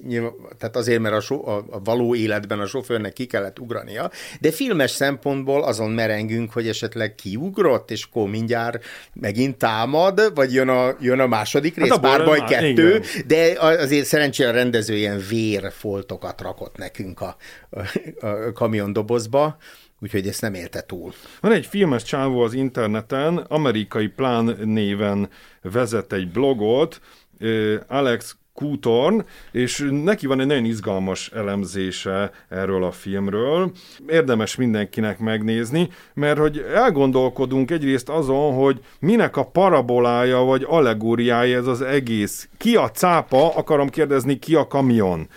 tehát 0.58 0.76
azért, 0.76 1.02
mert 1.02 1.16
a, 1.16 1.20
so, 1.20 1.48
a, 1.50 1.66
a 1.70 1.80
való 1.84 2.16
életben 2.16 2.60
a 2.60 2.66
sofőrnek 2.66 3.14
ki 3.14 3.26
kellett 3.26 3.60
ugrania, 3.60 4.12
de 4.40 4.52
filmes 4.52 4.92
szempontból 4.92 5.64
azon 5.64 5.92
merengünk, 5.92 6.52
hogy 6.52 6.68
esetleg 6.68 7.16
kiugrott, 7.16 7.92
és 7.92 8.08
akkor 8.10 8.30
mindjárt 8.30 8.86
megint 9.14 9.58
támad, 9.58 10.32
vagy 10.36 10.54
jön 10.54 10.70
a, 10.70 10.96
jön 11.00 11.20
a 11.20 11.28
második 11.28 11.76
rész, 11.76 11.90
hát 11.90 12.00
párbaj 12.00 12.44
kettő, 12.44 12.96
igen. 12.96 13.28
de 13.28 13.56
azért 13.60 14.06
szerencsére 14.06 14.50
a 14.50 14.54
rendező 14.54 14.96
ilyen 14.96 15.24
vérfoltokat 15.30 16.42
rakott 16.42 16.78
nekünk 16.78 17.22
a, 17.22 17.38
a, 17.70 18.28
a 18.28 18.52
kamiondobozba, 18.52 19.58
úgyhogy 20.02 20.28
ezt 20.28 20.42
nem 20.42 20.54
élte 20.54 20.82
túl. 20.82 21.14
Van 21.42 21.52
egy 21.52 21.66
filmes 21.66 22.04
csávó 22.04 22.42
az 22.42 22.54
interneten, 22.54 23.38
amerikai 23.38 24.08
plán 24.08 24.58
néven 24.64 25.30
vezet 25.62 26.14
egy 26.14 26.32
blogot, 26.32 27.02
Alex 27.88 28.38
Kutorn, 28.54 29.26
és 29.52 29.88
neki 29.92 30.28
van 30.28 30.40
egy 30.40 30.46
nagyon 30.46 30.66
izgalmas 30.66 31.30
elemzése 31.30 32.32
erről 32.50 32.84
a 32.84 32.92
filmről. 32.92 33.72
Érdemes 34.08 34.56
mindenkinek 34.56 35.20
megnézni, 35.20 35.90
mert 36.14 36.38
hogy 36.38 36.58
elgondolkodunk 36.74 37.72
egyrészt 37.72 38.10
azon, 38.10 38.54
hogy 38.54 38.80
minek 39.00 39.38
a 39.38 39.46
parabolája 39.46 40.38
vagy 40.38 40.66
allegóriája 40.68 41.58
ez 41.58 41.68
az 41.68 41.82
egész. 41.82 42.50
Ki 42.58 42.76
a 42.76 42.92
cápa, 42.92 43.56
akarom 43.56 43.90
kérdezni, 43.90 44.40
ki 44.40 44.56
a 44.56 44.68
kamion? 44.68 45.30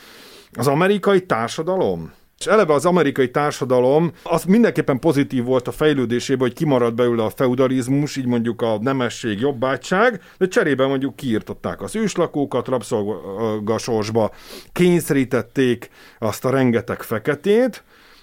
Az 0.53 0.67
amerikai 0.67 1.27
társadalom? 1.27 2.13
És 2.41 2.47
eleve 2.47 2.73
az 2.73 2.87
amerikai 2.87 3.31
társadalom 3.31 4.13
az 4.23 4.45
mindenképpen 4.45 4.99
pozitív 4.99 5.45
volt 5.45 5.69
a 5.69 5.73
fejlődésében, 5.73 6.41
hogy 6.41 6.57
kimarad 6.57 6.95
belőle 6.95 7.25
a 7.25 7.31
feudalizmus, 7.31 8.17
így 8.17 8.27
mondjuk 8.27 8.63
a 8.63 8.79
nemesség, 8.81 9.41
jobbátság, 9.41 10.23
de 10.39 10.49
cserébe 10.49 10.87
mondjuk 10.87 11.17
kiirtották 11.17 11.83
az 11.83 11.97
őslakókat, 11.97 12.69
rabszolgasorsba 12.69 14.31
kényszerítették 14.73 15.91
azt 16.19 16.45
a 16.45 16.51
rengeteg 16.51 17.03
feketét, 17.03 17.83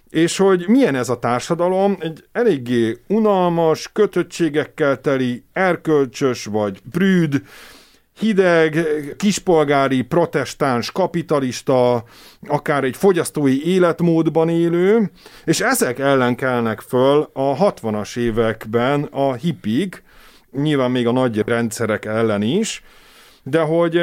és 0.10 0.38
hogy 0.38 0.66
milyen 0.68 0.96
ez 0.96 1.10
a 1.10 1.20
társadalom, 1.20 1.98
egy 2.00 2.24
eléggé 2.32 2.98
unalmas, 3.08 3.90
kötöttségekkel 3.94 5.02
teli, 5.02 5.44
erkölcsös 5.54 6.46
vagy 6.46 6.82
prűd, 6.92 7.42
hideg, 8.20 8.86
kispolgári, 9.18 10.02
protestáns, 10.02 10.92
kapitalista, 10.92 12.04
akár 12.48 12.84
egy 12.84 12.98
fogyasztói 12.98 13.66
életmódban 13.66 14.50
élő, 14.50 15.12
és 15.44 15.62
ezek 15.62 16.00
ellen 16.00 16.36
kelnek 16.36 16.80
föl 16.80 17.30
a 17.34 17.56
60-as 17.56 18.18
években 18.18 19.04
a 19.04 19.34
hippik, 19.34 20.04
nyilván 20.52 20.92
még 20.92 21.08
a 21.08 21.12
nagy 21.12 21.38
rendszerek 21.46 22.06
ellen 22.06 22.42
is, 22.42 22.84
de 23.44 23.62
hogy 23.62 24.02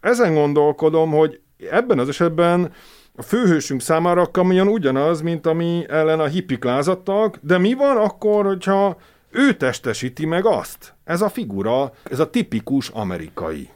ezen 0.00 0.34
gondolkodom, 0.34 1.10
hogy 1.10 1.40
ebben 1.70 1.98
az 1.98 2.08
esetben 2.08 2.72
a 3.16 3.22
főhősünk 3.22 3.80
számára 3.80 4.20
a 4.20 4.30
kamion 4.30 4.68
ugyanaz, 4.68 5.20
mint 5.20 5.46
ami 5.46 5.84
ellen 5.88 6.20
a 6.20 6.26
hippik 6.26 6.64
lázadtak, 6.64 7.38
de 7.42 7.58
mi 7.58 7.74
van 7.74 7.96
akkor, 7.96 8.44
hogyha 8.44 8.96
ő 9.30 9.56
testesíti 9.56 10.26
meg 10.26 10.46
azt. 10.46 10.94
Ez 11.04 11.20
a 11.20 11.28
figura, 11.28 11.92
ez 12.10 12.18
a 12.18 12.30
tipikus 12.30 12.88
amerikai. 12.88 13.68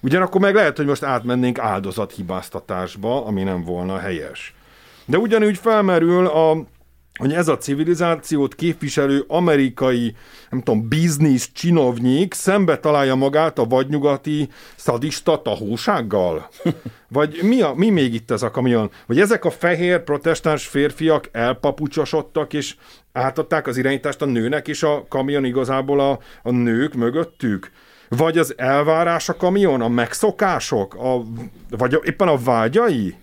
Ugyanakkor 0.00 0.40
meg 0.40 0.54
lehet, 0.54 0.76
hogy 0.76 0.86
most 0.86 1.02
átmennénk 1.02 1.58
áldozathibáztatásba, 1.58 3.24
ami 3.24 3.42
nem 3.42 3.64
volna 3.64 3.98
helyes. 3.98 4.54
De 5.04 5.18
ugyanúgy 5.18 5.58
felmerül 5.58 6.26
a 6.26 6.64
hogy 7.18 7.32
ez 7.32 7.48
a 7.48 7.58
civilizációt 7.58 8.54
képviselő 8.54 9.24
amerikai, 9.28 10.14
nem 10.50 10.62
tudom, 10.62 10.88
biznisz 10.88 11.50
csinovnyik 11.52 12.34
szembe 12.34 12.78
találja 12.78 13.14
magát 13.14 13.58
a 13.58 13.64
vadnyugati 13.64 14.48
szadista 14.76 15.42
tahósággal? 15.42 16.48
Vagy 17.10 17.38
mi, 17.42 17.60
a, 17.60 17.72
mi 17.74 17.90
még 17.90 18.14
itt 18.14 18.30
ez 18.30 18.42
a 18.42 18.50
kamion? 18.50 18.90
Vagy 19.06 19.20
ezek 19.20 19.44
a 19.44 19.50
fehér 19.50 20.02
protestáns 20.02 20.66
férfiak 20.66 21.28
elpapucsosodtak, 21.32 22.52
és 22.52 22.74
átadták 23.12 23.66
az 23.66 23.76
irányítást 23.76 24.22
a 24.22 24.26
nőnek, 24.26 24.68
és 24.68 24.82
a 24.82 25.04
kamion 25.08 25.44
igazából 25.44 26.00
a, 26.00 26.18
a 26.42 26.50
nők 26.50 26.94
mögöttük? 26.94 27.70
Vagy 28.08 28.38
az 28.38 28.54
elvárás 28.56 29.28
a 29.28 29.36
kamion, 29.36 29.80
a 29.80 29.88
megszokások, 29.88 30.94
a, 30.94 31.22
vagy 31.70 31.98
éppen 32.04 32.28
a 32.28 32.36
vágyai? 32.36 33.14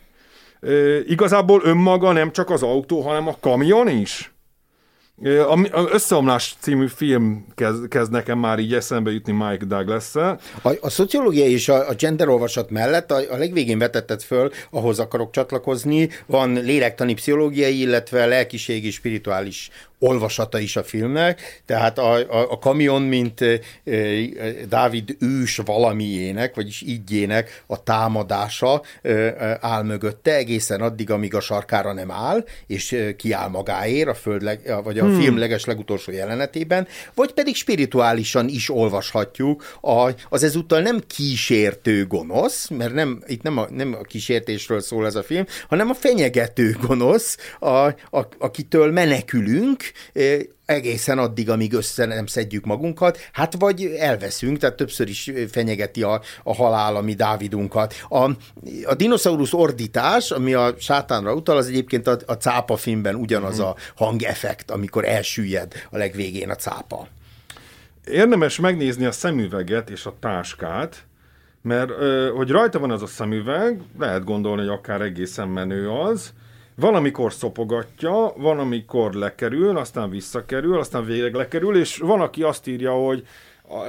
Igazából 1.07 1.61
önmaga 1.63 2.11
nem 2.11 2.31
csak 2.31 2.49
az 2.49 2.63
autó, 2.63 3.01
hanem 3.01 3.27
a 3.27 3.37
kamion 3.39 3.87
is. 3.87 4.35
A 5.73 5.89
Összeomlás 5.91 6.55
című 6.59 6.87
film 6.87 7.45
kezd, 7.55 7.87
kezd 7.87 8.11
nekem 8.11 8.39
már 8.39 8.59
így 8.59 8.73
eszembe 8.73 9.11
jutni 9.11 9.31
Mike 9.31 9.65
douglas 9.65 10.03
-szel. 10.03 10.39
a, 10.61 10.69
a 10.81 10.89
szociológia 10.89 11.45
és 11.45 11.69
a, 11.69 11.89
a 11.89 11.93
gender 11.93 12.27
mellett 12.69 13.11
a, 13.11 13.15
a 13.31 13.37
legvégén 13.37 13.77
vetetted 13.77 14.21
föl, 14.21 14.51
ahhoz 14.69 14.99
akarok 14.99 15.31
csatlakozni, 15.31 16.09
van 16.25 16.53
lélektani 16.53 17.13
pszichológiai, 17.13 17.79
illetve 17.79 18.25
lelkiségi, 18.25 18.91
spirituális 18.91 19.69
olvasata 20.05 20.59
is 20.59 20.75
a 20.75 20.83
filmnek, 20.83 21.61
tehát 21.65 21.97
a, 21.97 22.13
a, 22.13 22.51
a 22.51 22.59
kamion, 22.59 23.01
mint 23.01 23.41
e, 23.41 23.59
Dávid 24.69 25.15
ős 25.19 25.61
valamiének, 25.65 26.55
vagyis 26.55 26.81
ígyének 26.81 27.63
a 27.67 27.83
támadása 27.83 28.81
e, 29.01 29.57
áll 29.61 29.83
mögötte 29.83 30.35
egészen 30.35 30.81
addig, 30.81 31.11
amíg 31.11 31.33
a 31.33 31.39
sarkára 31.39 31.93
nem 31.93 32.11
áll, 32.11 32.45
és 32.67 32.91
e, 32.91 33.15
kiáll 33.15 33.49
magáért 33.49 34.07
a 34.07 34.13
föld, 34.13 34.41
leg, 34.41 34.73
vagy 34.83 34.99
a 34.99 35.05
hmm. 35.05 35.19
film 35.19 35.37
leges 35.37 35.65
legutolsó 35.65 36.11
jelenetében, 36.11 36.87
vagy 37.13 37.33
pedig 37.33 37.55
spirituálisan 37.55 38.47
is 38.47 38.69
olvashatjuk 38.69 39.77
a, 39.81 40.11
az 40.29 40.43
ezúttal 40.43 40.81
nem 40.81 40.99
kísértő 41.07 42.07
gonosz, 42.07 42.67
mert 42.67 42.93
nem, 42.93 43.23
itt 43.27 43.41
nem 43.41 43.57
a, 43.57 43.67
nem 43.69 43.95
a 43.99 44.03
kísértésről 44.03 44.81
szól 44.81 45.05
ez 45.05 45.15
a 45.15 45.23
film, 45.23 45.45
hanem 45.69 45.89
a 45.89 45.93
fenyegető 45.93 46.77
gonosz, 46.81 47.37
a, 47.59 47.67
a, 47.67 48.27
akitől 48.37 48.91
menekülünk, 48.91 49.83
egészen 50.65 51.17
addig, 51.17 51.49
amíg 51.49 51.73
össze 51.73 52.05
nem 52.05 52.25
szedjük 52.25 52.65
magunkat, 52.65 53.19
hát 53.31 53.55
vagy 53.59 53.83
elveszünk, 53.83 54.57
tehát 54.57 54.75
többször 54.75 55.09
is 55.09 55.31
fenyegeti 55.51 56.03
a, 56.03 56.21
a 56.43 56.55
halál, 56.55 56.95
ami 56.95 57.13
Dávidunkat. 57.13 57.93
A, 58.09 58.29
a 58.83 58.95
dinoszaurusz 58.95 59.53
ordítás, 59.53 60.31
ami 60.31 60.53
a 60.53 60.73
sátánra 60.79 61.33
utal, 61.33 61.57
az 61.57 61.67
egyébként 61.67 62.07
a, 62.07 62.17
a 62.25 62.33
cápa 62.33 62.75
filmben 62.75 63.15
ugyanaz 63.15 63.59
a 63.59 63.75
hangeffekt, 63.95 64.71
amikor 64.71 65.05
elsüllyed 65.05 65.73
a 65.89 65.97
legvégén 65.97 66.49
a 66.49 66.55
cápa. 66.55 67.07
Érdemes 68.05 68.59
megnézni 68.59 69.05
a 69.05 69.11
szemüveget 69.11 69.89
és 69.89 70.05
a 70.05 70.15
táskát, 70.19 71.05
mert 71.61 71.91
hogy 72.35 72.49
rajta 72.49 72.79
van 72.79 72.91
az 72.91 73.01
a 73.01 73.07
szemüveg, 73.07 73.81
lehet 73.99 74.23
gondolni, 74.23 74.61
hogy 74.61 74.77
akár 74.77 75.01
egészen 75.01 75.47
menő 75.47 75.89
az, 75.89 76.33
van, 76.75 76.95
amikor 76.95 77.33
szopogatja, 77.33 78.33
van, 78.37 78.59
amikor 78.59 79.13
lekerül, 79.13 79.77
aztán 79.77 80.09
visszakerül, 80.09 80.79
aztán 80.79 81.05
végleg 81.05 81.33
lekerül, 81.33 81.77
és 81.77 81.97
van, 81.97 82.21
aki 82.21 82.43
azt 82.43 82.67
írja, 82.67 82.91
hogy 82.91 83.27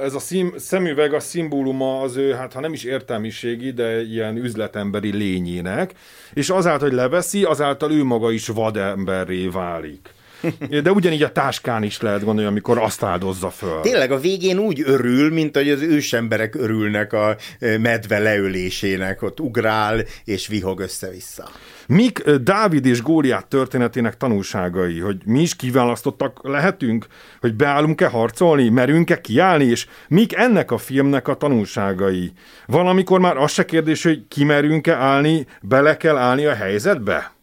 ez 0.03 0.13
a 0.13 0.19
szím, 0.19 0.53
szemüveg 0.57 1.13
a 1.13 1.19
szimbóluma 1.19 2.01
az 2.01 2.15
ő, 2.15 2.33
hát 2.33 2.53
ha 2.53 2.59
nem 2.59 2.73
is 2.73 2.83
értelmiségi, 2.83 3.71
de 3.71 4.01
ilyen 4.01 4.37
üzletemberi 4.37 5.11
lényének, 5.11 5.93
és 6.33 6.49
azáltal, 6.49 6.87
hogy 6.87 6.97
leveszi, 6.97 7.43
azáltal 7.43 7.91
ő 7.91 8.03
maga 8.03 8.31
is 8.31 8.47
vademberré 8.47 9.47
válik. 9.47 10.09
De 10.83 10.91
ugyanígy 10.91 11.23
a 11.23 11.31
táskán 11.31 11.83
is 11.83 12.01
lehet 12.01 12.23
gondolni, 12.23 12.49
amikor 12.49 12.77
azt 12.77 13.03
áldozza 13.03 13.49
föl. 13.49 13.81
Tényleg 13.81 14.11
a 14.11 14.19
végén 14.19 14.57
úgy 14.57 14.83
örül, 14.85 15.33
mint 15.33 15.55
hogy 15.55 15.69
az 15.69 15.81
ősemberek 15.81 16.55
örülnek 16.55 17.13
a 17.13 17.35
medve 17.59 18.19
leölésének, 18.19 19.21
ott 19.21 19.39
ugrál 19.39 20.03
és 20.23 20.47
vihog 20.47 20.79
össze-vissza. 20.79 21.49
Mik 21.87 22.29
Dávid 22.29 22.85
és 22.85 23.01
Góliát 23.01 23.47
történetének 23.47 24.17
tanulságai, 24.17 24.99
hogy 24.99 25.17
mi 25.25 25.41
is 25.41 25.55
kiválasztottak 25.55 26.39
lehetünk, 26.43 27.07
hogy 27.39 27.53
beállunk-e 27.53 28.07
harcolni, 28.07 28.69
merünk-e 28.69 29.21
kiállni, 29.21 29.65
és 29.65 29.87
mik 30.07 30.35
ennek 30.35 30.71
a 30.71 30.77
filmnek 30.77 31.27
a 31.27 31.35
tanulságai? 31.35 32.31
Valamikor 32.65 33.19
már 33.19 33.37
az 33.37 33.51
se 33.51 33.65
kérdés, 33.65 34.03
hogy 34.03 34.27
kimerünk-e 34.27 34.95
állni, 34.95 35.45
bele 35.61 35.97
kell 35.97 36.17
állni 36.17 36.45
a 36.45 36.53
helyzetbe? 36.53 37.36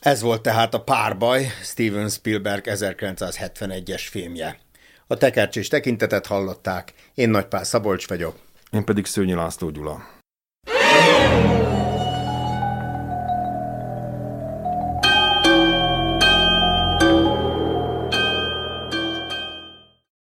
Ez 0.00 0.22
volt 0.22 0.42
tehát 0.42 0.74
a 0.74 0.80
párbaj 0.80 1.46
Steven 1.62 2.08
Spielberg 2.08 2.64
1971-es 2.66 4.06
filmje. 4.10 4.58
A 5.06 5.16
tekercsés 5.16 5.68
tekintetet 5.68 6.26
hallották, 6.26 6.92
én 7.14 7.30
Nagypál 7.30 7.64
Szabolcs 7.64 8.08
vagyok. 8.08 8.36
Én 8.70 8.84
pedig 8.84 9.06
Szőnyi 9.06 9.34
László 9.34 9.70
Gyula. 9.70 10.16